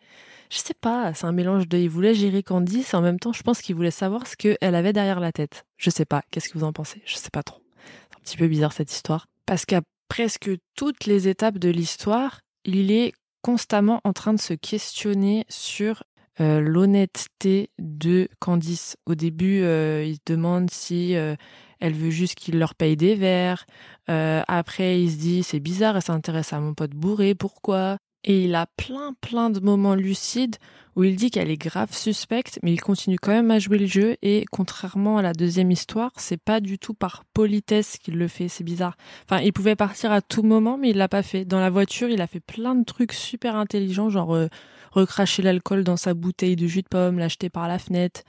Je 0.52 0.58
sais 0.58 0.76
pas, 0.76 1.14
c'est 1.14 1.26
un 1.26 1.32
mélange 1.32 1.68
de. 1.68 1.78
Il 1.78 1.90
voulait 1.90 2.14
gérer 2.14 2.44
Candice 2.44 2.94
en 2.94 3.02
même 3.02 3.20
temps, 3.20 3.34
je 3.34 3.42
pense 3.44 3.62
qu'il 3.62 3.76
voulait 3.76 3.92
savoir 3.92 4.28
ce 4.28 4.36
qu'elle 4.36 4.76
avait 4.76 4.94
derrière 4.94 5.20
la 5.20 5.32
tête. 5.32 5.66
Je 5.78 5.90
sais 5.90 6.06
pas. 6.06 6.22
Qu'est-ce 6.32 6.50
que 6.50 6.58
vous 6.58 6.66
en 6.66 6.74
pensez? 6.74 7.02
Je 7.06 7.16
sais 7.16 7.32
pas 7.32 7.44
trop. 7.44 7.62
C'est 8.10 8.18
un 8.18 8.22
petit 8.22 8.38
peu 8.38 8.48
bizarre 8.48 8.74
cette 8.74 8.92
histoire. 8.92 9.28
Parce 9.46 9.66
qu'à 9.66 9.82
presque 10.08 10.52
toutes 10.76 11.06
les 11.06 11.28
étapes 11.28 11.58
de 11.58 11.70
l'histoire, 11.70 12.42
il 12.64 12.92
est 12.92 13.14
constamment 13.42 14.02
en 14.04 14.14
train 14.14 14.34
de 14.34 14.40
se 14.40 14.54
questionner 14.54 15.46
sur 15.50 16.04
euh, 16.42 16.60
l'honnêteté 16.60 17.70
de 17.80 18.28
Candice. 18.40 18.98
Au 19.06 19.16
début, 19.16 19.62
euh, 19.62 20.04
il 20.06 20.16
se 20.16 20.22
demande 20.26 20.70
si 20.70 21.16
euh, 21.16 21.36
elle 21.80 21.94
veut 21.94 22.10
juste 22.10 22.36
qu'il 22.36 22.60
leur 22.60 22.76
paye 22.76 22.96
des 22.96 23.16
verres. 23.16 23.66
après, 24.08 25.02
il 25.02 25.12
se 25.12 25.18
dit 25.18 25.44
c'est 25.44 25.60
bizarre, 25.60 25.96
elle 25.96 26.02
s'intéresse 26.02 26.54
à 26.54 26.60
mon 26.60 26.74
pote 26.74 26.92
bourré, 26.92 27.36
pourquoi? 27.36 27.98
Et 28.24 28.46
il 28.46 28.56
a 28.56 28.66
plein 28.66 29.14
plein 29.22 29.52
de 29.52 29.60
moments 29.60 29.94
lucides 29.94 30.56
où 30.96 31.04
il 31.04 31.16
dit 31.16 31.30
qu'elle 31.30 31.52
est 31.52 31.58
grave 31.58 31.94
suspecte, 31.94 32.60
mais 32.64 32.74
il 32.74 32.82
continue 32.82 33.18
quand 33.20 33.32
même 33.32 33.52
à 33.52 33.60
jouer 33.60 33.78
le 33.78 33.86
jeu. 33.86 34.16
Et 34.22 34.46
contrairement 34.52 35.18
à 35.18 35.22
la 35.22 35.34
deuxième 35.34 35.72
histoire, 35.72 36.12
c'est 36.18 36.42
pas 36.42 36.62
du 36.62 36.80
tout 36.80 36.94
par 36.94 37.24
politesse 37.34 37.98
qu'il 37.98 38.18
le 38.18 38.28
fait. 38.28 38.48
C'est 38.48 38.64
bizarre. 38.64 38.96
Enfin, 39.30 39.42
il 39.42 39.52
pouvait 39.52 39.76
partir 39.76 40.12
à 40.12 40.22
tout 40.22 40.44
moment, 40.44 40.78
mais 40.78 40.92
il 40.92 40.98
l'a 40.98 41.10
pas 41.10 41.24
fait. 41.24 41.46
Dans 41.46 41.60
la 41.60 41.70
voiture, 41.70 42.10
il 42.10 42.22
a 42.22 42.28
fait 42.28 42.40
plein 42.40 42.76
de 42.76 42.86
trucs 42.86 43.14
super 43.14 43.56
intelligents, 43.56 44.10
genre 44.10 44.34
euh, 44.34 44.48
recracher 44.92 45.42
l'alcool 45.42 45.84
dans 45.84 45.98
sa 45.98 46.14
bouteille 46.14 46.56
de 46.56 46.66
jus 46.66 46.82
de 46.82 46.88
pomme, 46.88 47.20
l'acheter 47.20 47.50
par 47.50 47.68
la 47.68 47.78
fenêtre, 47.78 48.22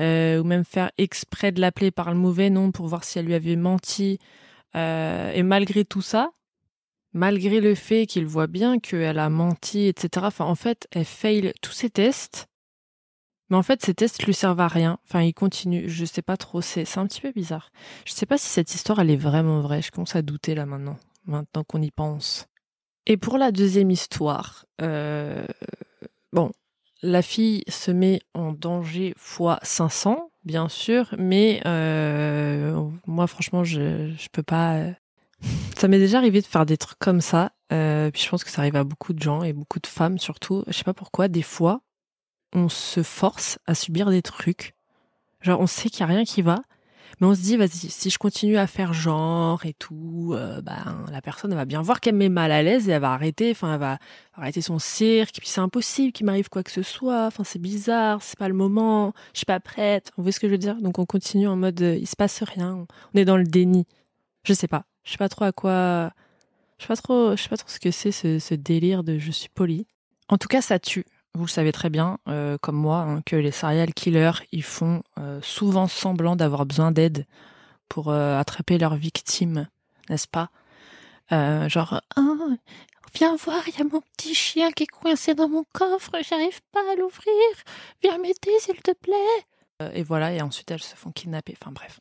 euh, 0.00 0.40
ou 0.40 0.44
même 0.44 0.64
faire 0.64 0.90
exprès 0.98 1.52
de 1.52 1.60
l'appeler 1.60 1.90
par 1.90 2.10
le 2.10 2.16
mauvais 2.16 2.50
nom 2.50 2.70
pour 2.70 2.86
voir 2.86 3.04
si 3.04 3.18
elle 3.18 3.26
lui 3.26 3.34
avait 3.34 3.56
menti. 3.56 4.18
Euh, 4.74 5.32
et 5.32 5.42
malgré 5.42 5.84
tout 5.84 6.02
ça, 6.02 6.30
malgré 7.12 7.60
le 7.60 7.74
fait 7.74 8.06
qu'il 8.06 8.26
voit 8.26 8.46
bien 8.46 8.78
qu'elle 8.78 9.18
a 9.18 9.28
menti, 9.28 9.86
etc. 9.86 10.26
Enfin, 10.26 10.44
en 10.44 10.54
fait, 10.54 10.86
elle 10.92 11.04
fail 11.04 11.52
tous 11.62 11.72
ses 11.72 11.90
tests. 11.90 12.46
Mais 13.50 13.56
en 13.56 13.62
fait, 13.62 13.82
ces 13.84 13.94
tests 13.94 14.24
lui 14.24 14.34
servent 14.34 14.60
à 14.60 14.68
rien. 14.68 14.98
Enfin, 15.04 15.22
il 15.22 15.32
continue. 15.32 15.88
Je 15.88 16.04
sais 16.04 16.22
pas 16.22 16.36
trop. 16.36 16.60
C'est, 16.60 16.84
c'est 16.84 17.00
un 17.00 17.06
petit 17.06 17.22
peu 17.22 17.32
bizarre. 17.32 17.70
Je 18.04 18.12
sais 18.12 18.26
pas 18.26 18.36
si 18.36 18.48
cette 18.48 18.74
histoire, 18.74 19.00
elle 19.00 19.10
est 19.10 19.16
vraiment 19.16 19.60
vraie. 19.60 19.80
Je 19.80 19.90
commence 19.90 20.16
à 20.16 20.22
douter 20.22 20.54
là 20.54 20.66
maintenant. 20.66 20.98
Maintenant 21.24 21.64
qu'on 21.64 21.80
y 21.80 21.90
pense. 21.90 22.46
Et 23.06 23.16
pour 23.16 23.38
la 23.38 23.52
deuxième 23.52 23.90
histoire, 23.90 24.66
euh, 24.82 25.46
bon, 26.34 26.52
la 27.02 27.22
fille 27.22 27.64
se 27.68 27.90
met 27.90 28.20
danger 28.58 29.14
fois 29.16 29.58
500, 29.62 30.30
bien 30.44 30.68
sûr, 30.68 31.14
mais 31.18 31.62
euh, 31.66 32.80
moi, 33.06 33.26
franchement, 33.26 33.64
je, 33.64 34.12
je 34.18 34.28
peux 34.30 34.42
pas 34.42 34.84
ça 35.76 35.88
m'est 35.88 35.98
déjà 35.98 36.18
arrivé 36.18 36.40
de 36.40 36.46
faire 36.46 36.66
des 36.66 36.76
trucs 36.76 36.98
comme 36.98 37.20
ça. 37.20 37.52
Euh, 37.72 38.10
puis 38.10 38.22
je 38.22 38.28
pense 38.28 38.44
que 38.44 38.50
ça 38.50 38.62
arrive 38.62 38.76
à 38.76 38.84
beaucoup 38.84 39.12
de 39.12 39.22
gens 39.22 39.42
et 39.42 39.52
beaucoup 39.52 39.78
de 39.80 39.86
femmes 39.86 40.18
surtout. 40.18 40.64
Je 40.66 40.72
sais 40.72 40.84
pas 40.84 40.94
pourquoi, 40.94 41.28
des 41.28 41.42
fois, 41.42 41.80
on 42.52 42.68
se 42.68 43.02
force 43.02 43.58
à 43.66 43.74
subir 43.74 44.10
des 44.10 44.22
trucs. 44.22 44.74
Genre, 45.40 45.60
on 45.60 45.66
sait 45.66 45.88
qu'il 45.88 46.00
y 46.00 46.02
a 46.02 46.06
rien 46.06 46.24
qui 46.24 46.42
va, 46.42 46.56
mais 47.20 47.26
on 47.26 47.34
se 47.34 47.40
dit, 47.40 47.56
vas-y, 47.56 47.90
si 47.90 48.10
je 48.10 48.18
continue 48.18 48.58
à 48.58 48.66
faire 48.66 48.92
genre 48.92 49.64
et 49.66 49.74
tout, 49.74 50.32
euh, 50.34 50.60
ben, 50.60 51.04
la 51.10 51.20
personne 51.20 51.54
va 51.54 51.64
bien 51.64 51.82
voir 51.82 52.00
qu'elle 52.00 52.14
me 52.14 52.20
met 52.20 52.28
mal 52.28 52.52
à 52.52 52.62
l'aise 52.62 52.88
et 52.88 52.92
elle 52.92 53.00
va 53.00 53.12
arrêter, 53.12 53.50
enfin, 53.50 53.74
elle 53.74 53.80
va 53.80 53.98
arrêter 54.34 54.60
son 54.60 54.78
cirque. 54.78 55.36
puis 55.38 55.48
c'est 55.48 55.60
impossible 55.60 56.12
qu'il 56.12 56.26
m'arrive 56.26 56.48
quoi 56.48 56.62
que 56.62 56.70
ce 56.70 56.82
soit. 56.82 57.26
Enfin, 57.26 57.44
c'est 57.44 57.58
bizarre, 57.58 58.22
c'est 58.22 58.38
pas 58.38 58.48
le 58.48 58.54
moment, 58.54 59.12
je 59.32 59.38
suis 59.38 59.46
pas 59.46 59.60
prête. 59.60 60.12
Vous 60.16 60.22
voyez 60.22 60.32
ce 60.32 60.40
que 60.40 60.46
je 60.48 60.52
veux 60.52 60.58
dire? 60.58 60.76
Donc 60.80 60.98
on 60.98 61.06
continue 61.06 61.48
en 61.48 61.56
mode, 61.56 61.80
euh, 61.82 61.96
il 61.96 62.06
se 62.06 62.16
passe 62.16 62.42
rien, 62.42 62.86
on 63.14 63.18
est 63.18 63.24
dans 63.24 63.36
le 63.36 63.44
déni. 63.44 63.86
Je 64.44 64.52
sais 64.52 64.68
pas. 64.68 64.84
Je 65.04 65.12
sais 65.12 65.18
pas 65.18 65.28
trop 65.28 65.46
à 65.46 65.52
quoi. 65.52 66.12
Je 66.78 66.84
sais 66.84 66.88
pas 66.88 66.96
trop, 66.96 67.36
je 67.36 67.42
sais 67.42 67.48
pas 67.48 67.56
trop 67.56 67.68
ce 67.68 67.80
que 67.80 67.90
c'est 67.90 68.12
ce, 68.12 68.54
délire 68.54 69.02
de 69.02 69.18
je 69.18 69.30
suis 69.30 69.48
poli. 69.48 69.86
En 70.28 70.38
tout 70.38 70.48
cas, 70.48 70.60
ça 70.60 70.78
tue. 70.78 71.06
Vous 71.34 71.44
le 71.44 71.50
savez 71.50 71.72
très 71.72 71.90
bien, 71.90 72.18
euh, 72.28 72.58
comme 72.60 72.76
moi, 72.76 72.98
hein, 72.98 73.22
que 73.24 73.36
les 73.36 73.52
serial 73.52 73.94
killers, 73.94 74.44
ils 74.50 74.64
font 74.64 75.02
euh, 75.18 75.40
souvent 75.42 75.86
semblant 75.86 76.36
d'avoir 76.36 76.66
besoin 76.66 76.90
d'aide 76.90 77.26
pour 77.88 78.08
euh, 78.10 78.38
attraper 78.38 78.78
leurs 78.78 78.96
victimes, 78.96 79.68
n'est-ce 80.08 80.28
pas? 80.28 80.50
Genre, 81.30 82.00
ah, 82.16 82.22
viens 83.14 83.36
voir, 83.36 83.62
il 83.68 83.78
y 83.78 83.82
a 83.82 83.84
mon 83.84 84.00
petit 84.16 84.34
chien 84.34 84.72
qui 84.72 84.84
est 84.84 84.86
coincé 84.86 85.34
dans 85.34 85.48
mon 85.48 85.64
coffre, 85.74 86.12
j'arrive 86.26 86.60
pas 86.72 86.80
à 86.90 86.96
l'ouvrir, 86.96 87.34
viens 88.02 88.16
m'aider 88.16 88.58
s'il 88.60 88.80
te 88.80 88.92
plaît. 88.92 89.92
et 89.94 90.02
voilà, 90.02 90.32
et 90.32 90.40
ensuite 90.40 90.70
elles 90.70 90.82
se 90.82 90.96
font 90.96 91.12
kidnapper. 91.12 91.54
Enfin 91.60 91.70
bref, 91.70 92.00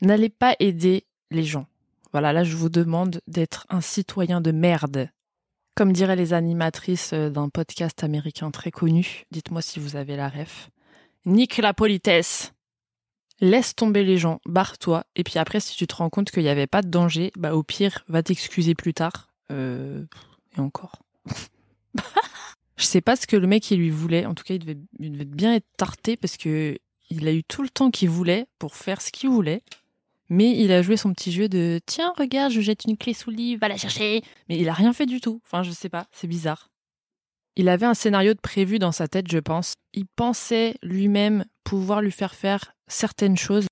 n'allez 0.00 0.28
pas 0.28 0.54
aider 0.60 1.04
les 1.32 1.42
gens. 1.42 1.66
Voilà, 2.12 2.32
là, 2.32 2.44
je 2.44 2.56
vous 2.56 2.68
demande 2.68 3.20
d'être 3.26 3.66
un 3.68 3.80
citoyen 3.80 4.40
de 4.40 4.52
merde. 4.52 5.10
Comme 5.76 5.92
diraient 5.92 6.16
les 6.16 6.32
animatrices 6.32 7.12
euh, 7.12 7.28
d'un 7.28 7.50
podcast 7.50 8.02
américain 8.02 8.50
très 8.50 8.70
connu, 8.70 9.24
dites-moi 9.30 9.60
si 9.60 9.78
vous 9.78 9.96
avez 9.96 10.16
la 10.16 10.30
ref. 10.30 10.70
Nique 11.26 11.58
la 11.58 11.74
politesse. 11.74 12.54
Laisse 13.40 13.76
tomber 13.76 14.02
les 14.02 14.16
gens, 14.16 14.40
barre-toi, 14.46 15.04
et 15.16 15.22
puis 15.22 15.38
après, 15.38 15.60
si 15.60 15.76
tu 15.76 15.86
te 15.86 15.96
rends 15.96 16.08
compte 16.08 16.30
qu'il 16.30 16.44
n'y 16.44 16.48
avait 16.48 16.66
pas 16.66 16.80
de 16.80 16.88
danger, 16.88 17.30
bah 17.36 17.54
au 17.54 17.62
pire, 17.62 18.06
va 18.08 18.22
t'excuser 18.22 18.74
plus 18.74 18.94
tard. 18.94 19.28
Euh, 19.52 20.06
et 20.56 20.60
encore. 20.60 21.02
je 22.78 22.84
sais 22.84 23.02
pas 23.02 23.14
ce 23.14 23.26
que 23.26 23.36
le 23.36 23.46
mec 23.46 23.68
lui 23.68 23.90
voulait. 23.90 24.24
En 24.24 24.34
tout 24.34 24.44
cas, 24.44 24.54
il 24.54 24.60
devait, 24.60 24.78
il 24.98 25.12
devait 25.12 25.26
bien 25.26 25.54
être 25.54 25.68
tarté 25.76 26.16
parce 26.16 26.38
que 26.38 26.78
il 27.10 27.28
a 27.28 27.32
eu 27.32 27.44
tout 27.44 27.62
le 27.62 27.68
temps 27.68 27.90
qu'il 27.90 28.08
voulait 28.08 28.46
pour 28.58 28.76
faire 28.76 29.02
ce 29.02 29.12
qu'il 29.12 29.28
voulait. 29.28 29.62
Mais 30.28 30.56
il 30.58 30.72
a 30.72 30.82
joué 30.82 30.96
son 30.96 31.12
petit 31.12 31.30
jeu 31.30 31.48
de 31.48 31.80
tiens, 31.86 32.12
regarde, 32.16 32.52
je 32.52 32.60
jette 32.60 32.84
une 32.84 32.96
clé 32.96 33.14
sous 33.14 33.30
le 33.30 33.36
lit, 33.36 33.56
va 33.56 33.68
la 33.68 33.76
chercher. 33.76 34.22
Mais 34.48 34.58
il 34.58 34.68
a 34.68 34.72
rien 34.72 34.92
fait 34.92 35.06
du 35.06 35.20
tout. 35.20 35.40
Enfin, 35.44 35.62
je 35.62 35.70
sais 35.70 35.88
pas, 35.88 36.06
c'est 36.12 36.26
bizarre. 36.26 36.68
Il 37.54 37.68
avait 37.68 37.86
un 37.86 37.94
scénario 37.94 38.34
de 38.34 38.40
prévu 38.40 38.78
dans 38.78 38.92
sa 38.92 39.08
tête, 39.08 39.30
je 39.30 39.38
pense. 39.38 39.74
Il 39.94 40.06
pensait 40.06 40.74
lui-même 40.82 41.44
pouvoir 41.64 42.02
lui 42.02 42.12
faire 42.12 42.34
faire 42.34 42.74
certaines 42.86 43.38
choses, 43.38 43.66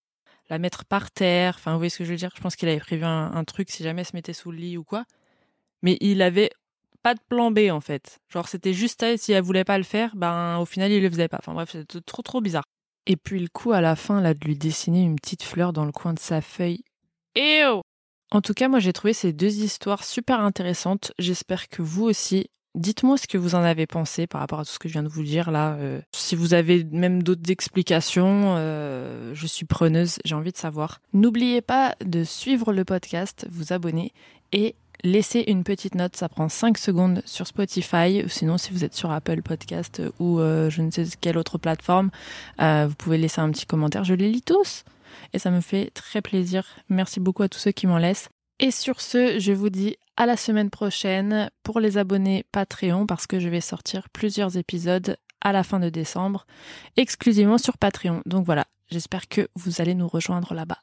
la 0.49 0.59
mettre 0.59 0.85
par 0.85 1.11
terre. 1.11 1.57
Enfin, 1.59 1.73
vous 1.73 1.79
voyez 1.79 1.90
ce 1.90 1.99
que 1.99 2.05
je 2.05 2.11
veux 2.11 2.17
dire? 2.17 2.31
Je 2.35 2.40
pense 2.40 2.57
qu'il 2.57 2.69
avait 2.69 2.81
prévu 2.81 3.05
un, 3.05 3.45
truc 3.45 3.71
si 3.71 3.83
jamais 3.83 4.01
elle 4.01 4.07
se 4.07 4.17
mettait 4.17 4.33
sous 4.33 4.51
le 4.51 4.59
lit 4.59 4.79
ou 4.79 4.85
quoi. 4.85 5.05
Mais 5.83 5.99
il 6.01 6.23
avait 6.23 6.51
pas 7.03 7.14
de 7.14 7.21
plan 7.29 7.51
B 7.51 7.71
en 7.71 7.81
fait. 7.81 8.21
Genre 8.31 8.49
c'était 8.49 8.73
juste 8.73 9.03
et 9.03 9.19
si 9.19 9.33
elle 9.33 9.43
voulait 9.43 9.64
pas 9.64 9.77
le 9.77 9.85
faire, 9.85 10.17
ben 10.17 10.57
au 10.59 10.64
final 10.64 10.90
il 10.90 11.03
le 11.03 11.11
faisait 11.11 11.29
pas. 11.29 11.37
Enfin 11.38 11.53
bref, 11.53 11.73
c'était 11.73 12.01
trop 12.01 12.23
trop 12.23 12.40
bizarre. 12.40 12.64
Et 13.07 13.17
puis 13.17 13.40
le 13.40 13.49
coup 13.49 13.73
à 13.73 13.81
la 13.81 13.97
fin 13.97 14.21
là 14.21 14.35
de 14.35 14.45
lui 14.45 14.57
dessiner 14.57 15.03
une 15.03 15.17
petite 15.17 15.43
fleur 15.43 15.73
dans 15.73 15.85
le 15.85 15.93
coin 15.93 16.14
de 16.14 16.19
sa 16.19 16.40
feuille. 16.40 16.85
oh 17.38 17.83
En 18.31 18.40
tout 18.40 18.55
cas, 18.55 18.69
moi 18.69 18.79
j'ai 18.81 18.93
trouvé 18.93 19.12
ces 19.12 19.33
deux 19.33 19.62
histoires 19.62 20.05
super 20.05 20.40
intéressantes. 20.40 21.12
J'espère 21.19 21.69
que 21.69 21.83
vous 21.83 22.05
aussi. 22.05 22.49
Dites-moi 22.75 23.17
ce 23.17 23.29
que 23.29 23.38
vous 23.38 23.55
en 23.55 23.62
avez 23.62 23.87
pensé 23.87 24.27
par 24.27 24.40
rapport 24.40 24.59
à 24.59 24.64
tout 24.64 24.73
ce 24.73 24.81
que 24.81 24.88
je 24.88 24.95
viens 24.95 25.05
de 25.05 25.09
vous 25.09 25.23
dire 25.23 25.53
là. 25.53 25.75
Euh, 25.75 26.01
si 26.12 26.35
vous 26.35 26.55
avez 26.55 26.83
même 26.83 27.23
d'autres 27.23 27.49
explications, 27.53 28.57
euh, 28.57 29.33
je 29.33 29.47
suis 29.47 29.64
preneuse, 29.64 30.19
j'ai 30.25 30.35
envie 30.35 30.51
de 30.51 30.57
savoir. 30.57 31.01
N'oubliez 31.12 31.61
pas 31.61 31.95
de 32.05 32.25
suivre 32.25 32.73
le 32.73 32.85
podcast, 32.85 33.47
vous 33.49 33.73
abonner 33.73 34.12
et 34.51 34.75
laisser 35.05 35.45
une 35.47 35.62
petite 35.62 35.95
note. 35.95 36.17
Ça 36.17 36.29
prend 36.29 36.49
5 36.49 36.77
secondes 36.77 37.23
sur 37.25 37.47
Spotify. 37.47 38.25
Sinon, 38.27 38.59
si 38.59 38.73
vous 38.73 38.83
êtes 38.83 38.95
sur 38.95 39.12
Apple 39.12 39.43
Podcast 39.43 40.03
ou 40.19 40.40
euh, 40.40 40.71
je 40.71 40.83
ne 40.83 40.90
sais 40.90 41.07
quelle 41.21 41.38
autre 41.38 41.59
plateforme, 41.59 42.11
vous 42.59 42.95
pouvez 42.99 43.19
laisser 43.19 43.40
un 43.40 43.51
petit 43.51 43.67
commentaire. 43.67 44.03
Je 44.03 44.14
les 44.14 44.29
lis 44.29 44.43
tous 44.43 44.85
et 45.33 45.38
ça 45.38 45.51
me 45.51 45.61
fait 45.61 45.90
très 45.95 46.23
plaisir. 46.23 46.64
Merci 46.88 47.21
beaucoup 47.21 47.43
à 47.43 47.49
tous 47.49 47.59
ceux 47.59 47.73
qui 47.73 47.87
m'en 47.87 47.99
laissent. 47.99 48.29
Et 48.61 48.71
sur 48.71 49.01
ce, 49.01 49.38
je 49.38 49.53
vous 49.53 49.69
dis 49.69 49.97
à 50.17 50.27
la 50.27 50.37
semaine 50.37 50.71
prochaine 50.71 51.51
pour 51.62 51.81
les 51.81 51.99
abonnés 51.99 52.45
Patreon 52.53 53.07
parce 53.07 53.27
que 53.27 53.40
je 53.40 53.49
vais 53.49 53.61
sortir 53.61 54.09
plusieurs 54.11 54.57
épisodes 54.57 55.17
à 55.40 55.53
la 55.53 55.64
fin 55.64 55.81
de 55.81 55.90
décembre 55.90 56.47
exclusivement 56.97 57.59
sur 57.59 57.79
Patreon. 57.79 58.23
Donc 58.27 58.47
voilà, 58.47 58.64
j'espère 58.90 59.29
que 59.29 59.49
vous 59.57 59.81
allez 59.81 59.95
nous 59.95 60.09
rejoindre 60.09 60.55
là-bas. 60.55 60.79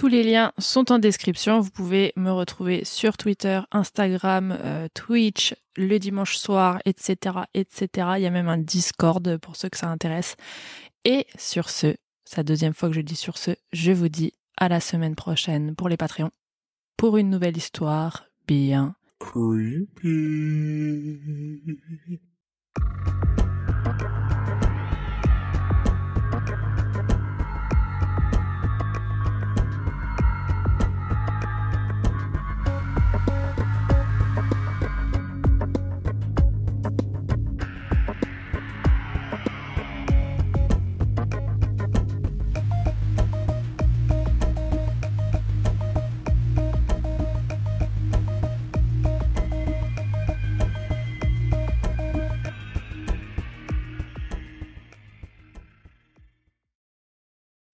Tous 0.00 0.08
les 0.08 0.22
liens 0.22 0.52
sont 0.56 0.92
en 0.92 0.98
description. 0.98 1.60
Vous 1.60 1.68
pouvez 1.68 2.14
me 2.16 2.30
retrouver 2.30 2.86
sur 2.86 3.18
Twitter, 3.18 3.60
Instagram, 3.70 4.56
euh, 4.58 4.88
Twitch, 4.94 5.54
le 5.76 5.98
dimanche 5.98 6.38
soir, 6.38 6.80
etc., 6.86 7.40
etc. 7.52 8.12
Il 8.16 8.22
y 8.22 8.26
a 8.26 8.30
même 8.30 8.48
un 8.48 8.56
Discord 8.56 9.36
pour 9.36 9.56
ceux 9.56 9.68
que 9.68 9.76
ça 9.76 9.88
intéresse. 9.88 10.36
Et 11.04 11.26
sur 11.36 11.68
ce, 11.68 11.96
c'est 12.24 12.38
la 12.38 12.44
deuxième 12.44 12.72
fois 12.72 12.88
que 12.88 12.94
je 12.94 13.02
dis 13.02 13.14
sur 13.14 13.36
ce, 13.36 13.50
je 13.74 13.92
vous 13.92 14.08
dis 14.08 14.32
à 14.56 14.70
la 14.70 14.80
semaine 14.80 15.16
prochaine 15.16 15.74
pour 15.76 15.90
les 15.90 15.98
Patreons 15.98 16.30
pour 16.96 17.18
une 17.18 17.28
nouvelle 17.28 17.58
histoire 17.58 18.24
bien 18.48 18.94
creepy. 19.18 20.00